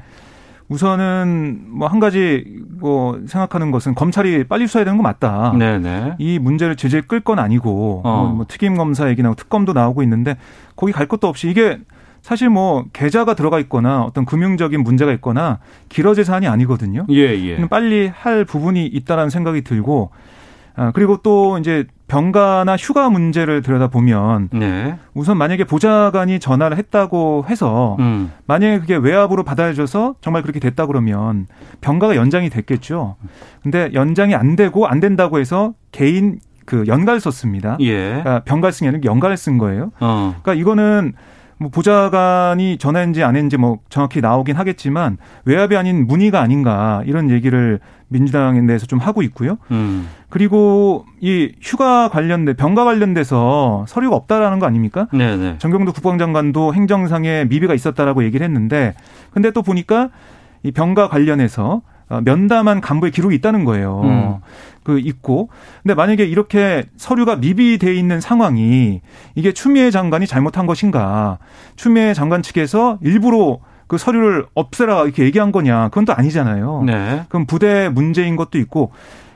[0.68, 2.44] 우선은 뭐 한 가지
[2.78, 5.52] 뭐 생각하는 것은 검찰이 빨리 수사해야 되는 거 맞다.
[5.58, 5.78] 네네.
[5.78, 6.14] 네.
[6.18, 8.22] 이 문제를 제재 끌건 아니고 어.
[8.24, 10.36] 뭐, 뭐 특임 검사 얘기 나고 특검도 나오고 있는데
[10.76, 11.78] 거기 갈 것도 없이 이게
[12.30, 15.58] 사실 뭐 계좌가 들어가 있거나 어떤 금융적인 문제가 있거나
[15.88, 17.04] 길어질 사안이 아니거든요.
[17.10, 17.66] 예, 예.
[17.66, 20.12] 빨리 할 부분이 있다라는 생각이 들고
[20.76, 24.94] 아, 그리고 또 이제 병가나 휴가 문제를 들여다보면 네.
[25.12, 28.30] 우선 만약에 보좌관이 전화를 했다고 해서 음.
[28.46, 31.48] 만약에 그게 외압으로 받아줘서 정말 그렇게 됐다 그러면
[31.80, 33.16] 병가가 연장이 됐겠죠.
[33.64, 37.76] 근데 연장이 안 되고 안 된다고 해서 개인 그 연가를 썼습니다.
[37.80, 37.98] 예.
[38.22, 39.90] 그러니까 병가를 쓴 게 아니라 연가를 쓴 거예요.
[39.98, 40.36] 어.
[40.40, 41.14] 그러니까 이거는
[41.60, 47.80] 뭐 보좌관이 전화했는지 안 했는지 뭐 정확히 나오긴 하겠지만 외압이 아닌 문의가 아닌가 이런 얘기를
[48.08, 49.58] 민주당에 대해서 좀 하고 있고요.
[49.70, 50.08] 음.
[50.30, 55.06] 그리고 이 휴가 관련된 병가 관련돼서 서류가 없다라는 거 아닙니까?
[55.12, 55.56] 네네.
[55.58, 58.94] 정경도 국방장관도 행정상에 미비가 있었다라고 얘기를 했는데
[59.30, 60.08] 근데 또 보니까
[60.62, 64.00] 이 병가 관련해서 어, 면담한 간부의 기록이 있다는 거예요.
[64.04, 64.36] 음.
[64.82, 65.48] 그 있고.
[65.82, 69.00] 근데 만약에 이렇게 서류가 미비돼 있는 상황이
[69.34, 71.38] 이게 추미애 장관이 잘못한 것인가?
[71.76, 75.88] 추미애 장관 측에서 일부러 그 서류를 없애라 이렇게 얘기한 거냐?
[75.88, 76.84] 그건 또 아니잖아요.
[76.86, 77.24] 네.
[77.28, 78.92] 그럼 부대 문제인 것도 있고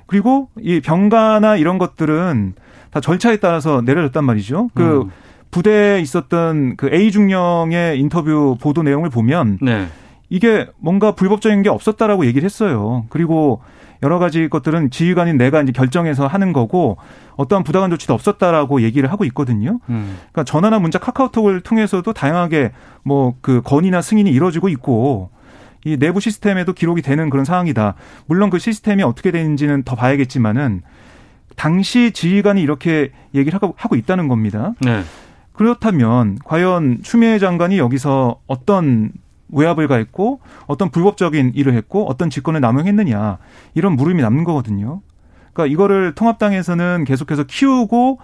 [0.07, 2.55] 그리고 이 병가나 이런 것들은
[2.91, 4.71] 다 절차에 따라서 내려졌단 말이죠.
[4.75, 5.11] 그 음.
[5.51, 9.87] 부대에 있었던 그 A 중령의 인터뷰 보도 내용을 보면 네.
[10.29, 13.07] 이게 뭔가 불법적인 게 없었다라고 얘기를 했어요.
[13.09, 13.63] 그리고
[14.03, 16.99] 여러 가지 것들은 지휘관인 내가 이제 결정해서 하는 거고
[17.37, 19.81] 어떠한 부당한 조치도 없었다라고 얘기를 하고 있거든요.
[19.89, 20.19] 음.
[20.33, 22.73] 그러니까 전화나 문자 카카오톡을 통해서도 다양하게
[23.03, 25.31] 뭐 그 건의나 승인이 이루어지고 있고
[25.85, 27.95] 이 내부 시스템에도 기록이 되는 그런 상황이다.
[28.27, 30.83] 물론 그 시스템이 어떻게 되는지는 더 봐야겠지만은
[31.57, 34.75] 당시 지휘관이 이렇게 얘기를 하고, 하고 있다는 겁니다.
[34.81, 35.03] 네.
[35.53, 39.13] 그렇다면 과연 추미애 장관이 여기서 어떤
[39.55, 43.39] 외압을 가했고 어떤 불법적인 일을 했고 어떤 직권을 남용했느냐
[43.75, 45.01] 이런 물음이 남는 거거든요.
[45.53, 48.19] 그러니까 이거를 통합당에서는 계속해서 키우고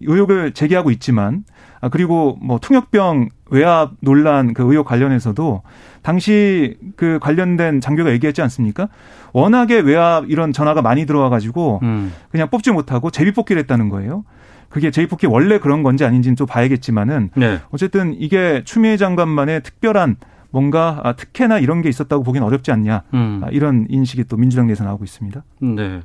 [0.00, 1.44] 의혹을 제기하고 있지만
[1.80, 5.62] 아 그리고 뭐 통역병 외압 논란 그 의혹 관련해서도
[6.02, 8.88] 당시 그 관련된 장교가 얘기했지 않습니까?
[9.32, 12.12] 워낙에 외압 이런 전화가 많이 들어와 가지고 음.
[12.30, 14.24] 그냥 뽑지 못하고 제비 뽑기를 했다는 거예요.
[14.68, 17.58] 그게 제이 뽑기 원래 그런 건지 아닌지는 또 봐야겠지만은 네.
[17.70, 20.16] 어쨌든 이게 추미애 장관만의 특별한
[20.50, 23.42] 뭔가 아, 특혜나 이런 게 있었다고 보기는 어렵지 않냐 음.
[23.44, 25.44] 아, 이런 인식이 또 민주당 내에서 나오고 있습니다.
[25.60, 26.00] 네,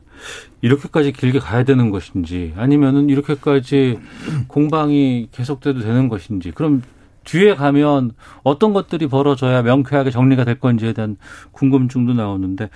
[0.62, 4.00] 이렇게까지 길게 가야 되는 것인지 아니면은 이렇게까지
[4.48, 6.82] 공방이 계속돼도 되는 것인지 그럼
[7.24, 8.12] 뒤에 가면
[8.44, 11.16] 어떤 것들이 벌어져야 명쾌하게 정리가 될 건지에 대한
[11.52, 12.70] 궁금증도 나오는데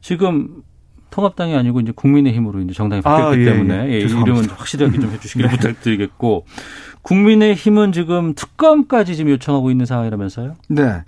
[0.00, 0.62] 지금
[1.10, 5.10] 통합당이 아니고 이제 국민의힘으로 이제 정당이 바뀌었기 아, 예, 때문에 예, 예, 이름은 확실하게 좀
[5.10, 5.56] 해주시기를 네.
[5.56, 6.46] 부탁드리겠고
[7.02, 10.54] 국민의힘은 지금 특검까지 지금 요청하고 있는 상황이라면서요?
[10.68, 11.02] 네.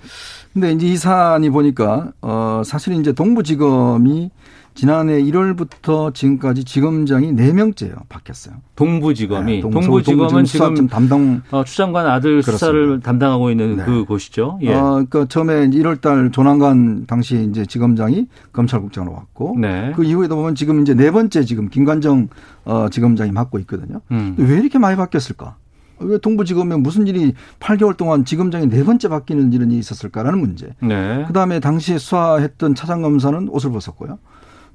[0.52, 4.30] 근데 이제 이 사안이 보니까 어 사실 이제 동부지검이
[4.74, 8.08] 지난해 1월부터 지금까지 지검장이 4명째요.
[8.08, 8.56] 바뀌었어요.
[8.74, 9.52] 동부지검이.
[9.52, 12.58] 네, 동, 부지검은 지금 담당 어, 추장관 아들 그렇습니다.
[12.58, 13.84] 수사를 담당하고 있는 네.
[13.84, 14.58] 그 곳이죠.
[14.62, 14.74] 예.
[14.74, 19.92] 어, 그러니까 처음에 1월 달 조남관 당시 이제 지검장이 검찰국장으로 왔고 네.
[19.94, 22.28] 그 이후에도 보면 지금 이제 네 번째 지금 김관정
[22.64, 24.00] 어, 지검장이 맡고 있거든요.
[24.10, 24.34] 음.
[24.38, 25.56] 왜 이렇게 많이 바뀌었을까?
[26.04, 30.74] 왜 동부지검에 무슨 일이 8개월 동안 지검장이 네 번째 바뀌는 이런 일이 있었을까라는 문제.
[30.80, 31.24] 네.
[31.26, 34.18] 그다음에 당시에 수사했던 차장검사는 옷을 벗었고요.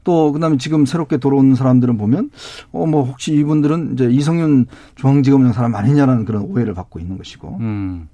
[0.04, 2.32] 또 그다음에 지금 새롭게 들어온 사람들은 보면
[2.72, 4.66] 어 뭐 혹시 이분들은 이제 이성윤
[4.96, 7.58] 중앙지검장 사람 아니냐라는 그런 오해를 받고 있는 것이고.
[7.60, 8.08] 음.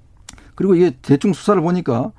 [0.54, 2.12] 그리고 이게 대충 수사를 보니까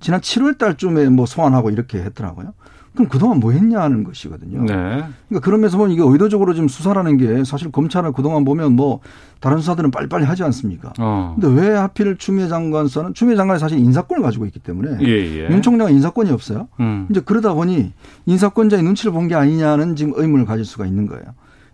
[0.00, 2.52] 지난 7월 달쯤에 뭐 소환하고 이렇게 했더라고요.
[2.94, 4.60] 그럼 그동안 뭐 했냐는 것이거든요.
[4.62, 4.74] 네.
[5.28, 9.00] 그러니까 그러면서 보면 이게 의도적으로 지금 수사라는 게 사실 검찰은 그동안 보면 뭐
[9.40, 10.92] 다른 수사들은 빨리빨리 하지 않습니까?
[11.00, 11.36] 어.
[11.38, 15.48] 근데 왜 하필 추미애 장관 수사는 추미애 장관이 사실 인사권을 가지고 있기 때문에 예, 예.
[15.50, 16.68] 윤 총장은 인사권이 없어요.
[16.78, 17.08] 음.
[17.10, 17.92] 이제 그러다 보니
[18.26, 21.24] 인사권자의 눈치를 본 게 아니냐는 지금 의문을 가질 수가 있는 거예요.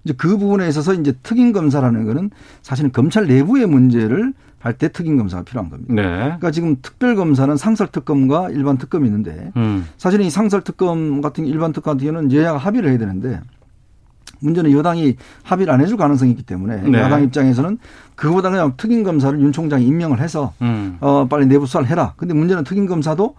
[0.05, 2.31] 이제 그 부분에 있어서 이제 특임 검사라는 거는
[2.62, 5.92] 사실은 검찰 내부의 문제를 할 때 특임 검사가 필요한 겁니다.
[5.94, 6.02] 네.
[6.02, 9.86] 그러니까 지금 특별 검사는 상설 특검과 일반 특검이 있는데 음.
[9.96, 13.40] 사실은 이 상설 특검 같은 일반 특검 같은 경우는 여야가 합의를 해야 되는데
[14.40, 16.98] 문제는 여당이 합의를 안 해줄 가능성이 있기 때문에 네.
[16.98, 17.78] 야당 입장에서는
[18.14, 20.98] 그보다 그냥 특임 검사를 윤 총장이 임명을 해서 음.
[21.00, 22.14] 어 빨리 내부 수사를 해라.
[22.16, 23.36] 근데 문제는 특임 검사도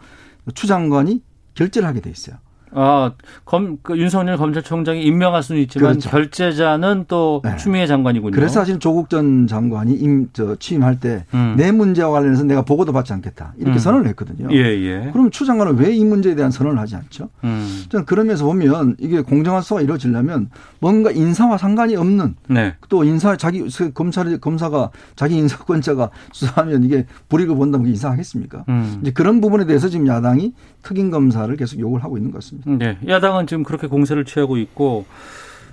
[0.55, 1.21] 추 장관이
[1.53, 2.37] 결재를 하게 돼 있어요.
[2.73, 3.11] 아,
[3.45, 6.09] 검, 그 윤석열 검찰총장이 임명할 수는 있지만 그렇죠.
[6.09, 7.55] 결재자는 또 네.
[7.57, 8.31] 추미애 장관이군요.
[8.33, 11.77] 그래서 사실 조국 전 장관이 임, 저, 취임할 때내 음.
[11.77, 13.53] 문제와 관련해서 내가 보고도 받지 않겠다.
[13.57, 13.79] 이렇게 음.
[13.79, 14.47] 선언을 했거든요.
[14.51, 15.09] 예, 예.
[15.11, 17.29] 그럼 추 장관은 왜 이 문제에 대한 선언을 하지 않죠?
[17.43, 17.83] 음.
[17.89, 20.49] 저는 그러면서 보면 이게 공정한 수사가 이루어지려면
[20.79, 22.75] 뭔가 인사와 상관이 없는 네.
[22.89, 23.63] 또 인사 자기
[23.93, 28.65] 검찰 검사가 자기 인사권자가 수사하면 이게 불이익을 본다면 이상하겠습니까?
[28.69, 28.99] 음.
[29.01, 32.60] 이제 그런 부분에 대해서 지금 야당이 특임 검사를 계속 요구를 하고 있는 것 같습니다.
[32.65, 32.97] 네.
[33.07, 35.05] 야당은 지금 그렇게 공세를 취하고 있고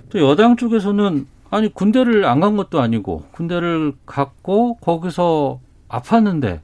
[0.09, 5.59] 또 여당 쪽에서는 아니 군대를 안 간 것도 아니고 군대를 갔고 거기서
[5.89, 6.59] 아팠는데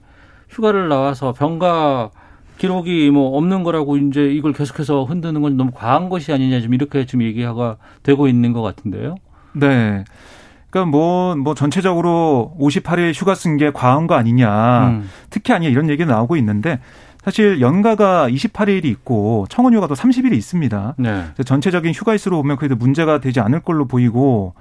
[0.49, 2.11] 휴가를 나와서 병가
[2.57, 7.05] 기록이 뭐 없는 거라고 이제 이걸 계속해서 흔드는 건 너무 과한 것이 아니냐 지금 이렇게
[7.05, 9.15] 지금 얘기가 되고 있는 것 같은데요.
[9.53, 10.03] 네.
[10.69, 15.09] 그러니까 뭐, 뭐 전체적으로 58일 휴가 쓴 게 과한 거 아니냐, 음.
[15.29, 16.79] 특히 아니냐 이런 얘기 나오고 있는데
[17.25, 20.93] 사실 연가가 28일이 있고 청원 휴가도 30일이 있습니다.
[20.99, 21.25] 네.
[21.43, 24.53] 전체적인 휴가일수로 보면 그래도 문제가 되지 않을 걸로 보이고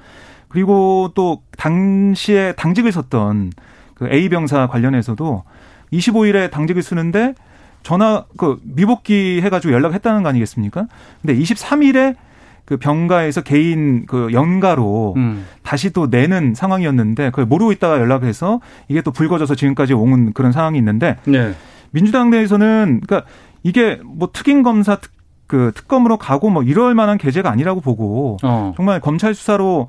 [0.49, 3.53] 그리고 또 당시에 당직을 섰던
[3.95, 5.45] 그 A 병사 관련해서도
[5.93, 7.35] 25일에 당직을 쓰는데
[7.83, 10.87] 전화 그 미복귀 해가지고 연락했다는 거 아니겠습니까?
[11.21, 12.17] 근데 23일에
[12.65, 15.45] 그 병가에서 개인 그 연가로 음.
[15.63, 20.79] 다시 또 내는 상황이었는데 그걸 모르고 있다가 연락해서 이게 또 불거져서 지금까지 온 그런 상황이
[20.79, 21.53] 있는데 네.
[21.95, 23.29] 민주당 내에서는 그러니까
[23.63, 25.13] 이게 뭐 특임 검사 특,
[25.47, 28.75] 그 특검으로 가고 뭐 이럴 만한 계제가 아니라고 보고 어.
[28.77, 29.89] 정말 검찰 수사로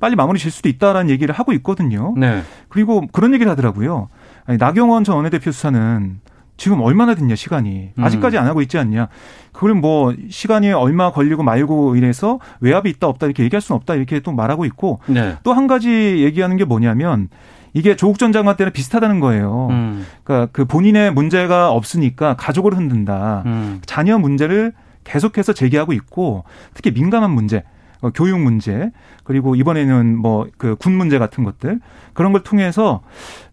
[0.00, 2.14] 빨리 마무리 질 수도 있다라는 얘기를 하고 있거든요.
[2.16, 2.42] 네.
[2.68, 4.08] 그리고 그런 얘기를 하더라고요.
[4.46, 6.20] 아니, 나경원 전 원내대표 수사는
[6.56, 8.04] 지금 얼마나 됐냐 시간이 음.
[8.04, 9.08] 아직까지 안 하고 있지 않냐
[9.52, 14.20] 그걸 뭐 시간이 얼마 걸리고 말고 이래서 외압이 있다 없다 이렇게 얘기할 수는 없다 이렇게
[14.20, 15.36] 또 말하고 있고 네.
[15.42, 15.90] 또한 가지
[16.22, 17.28] 얘기하는 게 뭐냐면
[17.74, 19.68] 이게 조국 전 장관 때는 비슷하다는 거예요.
[19.70, 20.06] 음.
[20.24, 23.42] 그러니까 그 본인의 문제가 없으니까 가족을 흔든다.
[23.46, 23.80] 음.
[23.86, 24.72] 자녀 문제를
[25.04, 26.44] 계속해서 제기하고 있고
[26.74, 27.64] 특히 민감한 문제,
[28.02, 28.90] 어, 교육 문제
[29.24, 31.80] 그리고 이번에는 뭐 그 군 문제 같은 것들
[32.12, 33.02] 그런 걸 통해서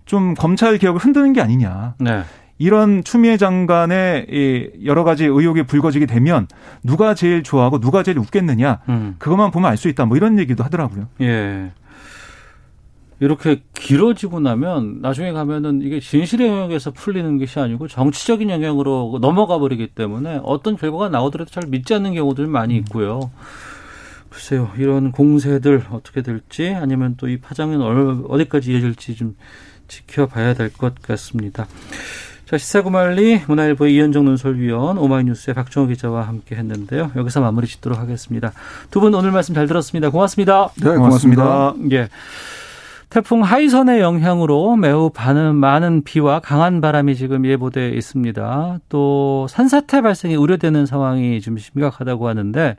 [0.05, 1.95] 좀 검찰 개혁을 흔드는 게 아니냐.
[1.99, 2.23] 네.
[2.61, 6.45] 이런 추미애 장관의 이 여러 가지 의혹이 불거지게 되면
[6.83, 9.15] 누가 제일 좋아하고 누가 제일 웃겠느냐 음.
[9.17, 11.07] 그것만 보면 알 수 있다 뭐 이런 얘기도 하더라고요.
[11.21, 11.71] 예.
[13.21, 19.87] 이렇게 길어지고 나면 나중에 가면은 이게 진실의 영역에서 풀리는 것이 아니고 정치적인 영역으로 넘어가 버리기
[19.87, 22.79] 때문에 어떤 결과가 나오더라도 잘 믿지 않는 경우들 많이 음.
[22.79, 23.31] 있고요.
[24.29, 27.81] 글쎄요, 이런 공세들 어떻게 될지 아니면 또 이 파장은
[28.29, 29.35] 어디까지 이어질지 좀
[29.87, 31.67] 지켜봐야 될 것 같습니다.
[32.45, 37.11] 자, 시사구말리 문화일보의 이현정 논설위원 오마이뉴스의 박정호 기자와 함께 했는데요.
[37.15, 38.53] 여기서 마무리 짓도록 하겠습니다.
[38.91, 40.09] 두 분 오늘 말씀 잘 들었습니다.
[40.09, 40.69] 고맙습니다.
[40.77, 41.43] 네, 고맙습니다.
[41.43, 41.95] 고맙습니다.
[41.97, 42.09] 예.
[43.09, 45.09] 태풍 하이선의 영향으로 매우
[45.55, 48.79] 많은 비와 강한 바람이 지금 예보돼 있습니다.
[48.87, 52.75] 또 산사태 발생이 우려되는 상황이 좀 심각하다고 하는데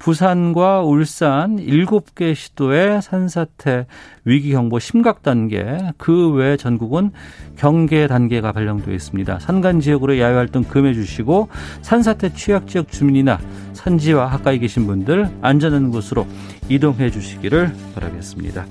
[0.00, 3.86] 부산과 울산 7개 시도의 산사태
[4.24, 7.12] 위기 경보 심각 단계, 그 외 전국은
[7.56, 9.38] 경계 단계가 발령되어 있습니다.
[9.38, 11.50] 산간 지역으로 야외 활동 금해 주시고
[11.82, 13.38] 산사태 취약 지역 주민이나
[13.74, 16.26] 산지와 가까이 계신 분들 안전한 곳으로
[16.68, 18.66] 이동해 주시기를 바라겠습니다.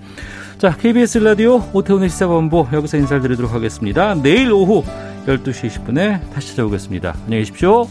[0.57, 4.15] 자, KBS 라디오 오태훈의 시사본부 여기서 인사를 드리도록 하겠습니다.
[4.15, 4.83] 내일 오후
[5.27, 7.13] 12시 20분에 다시 찾아오겠습니다.
[7.25, 7.87] 안녕히 계십시오.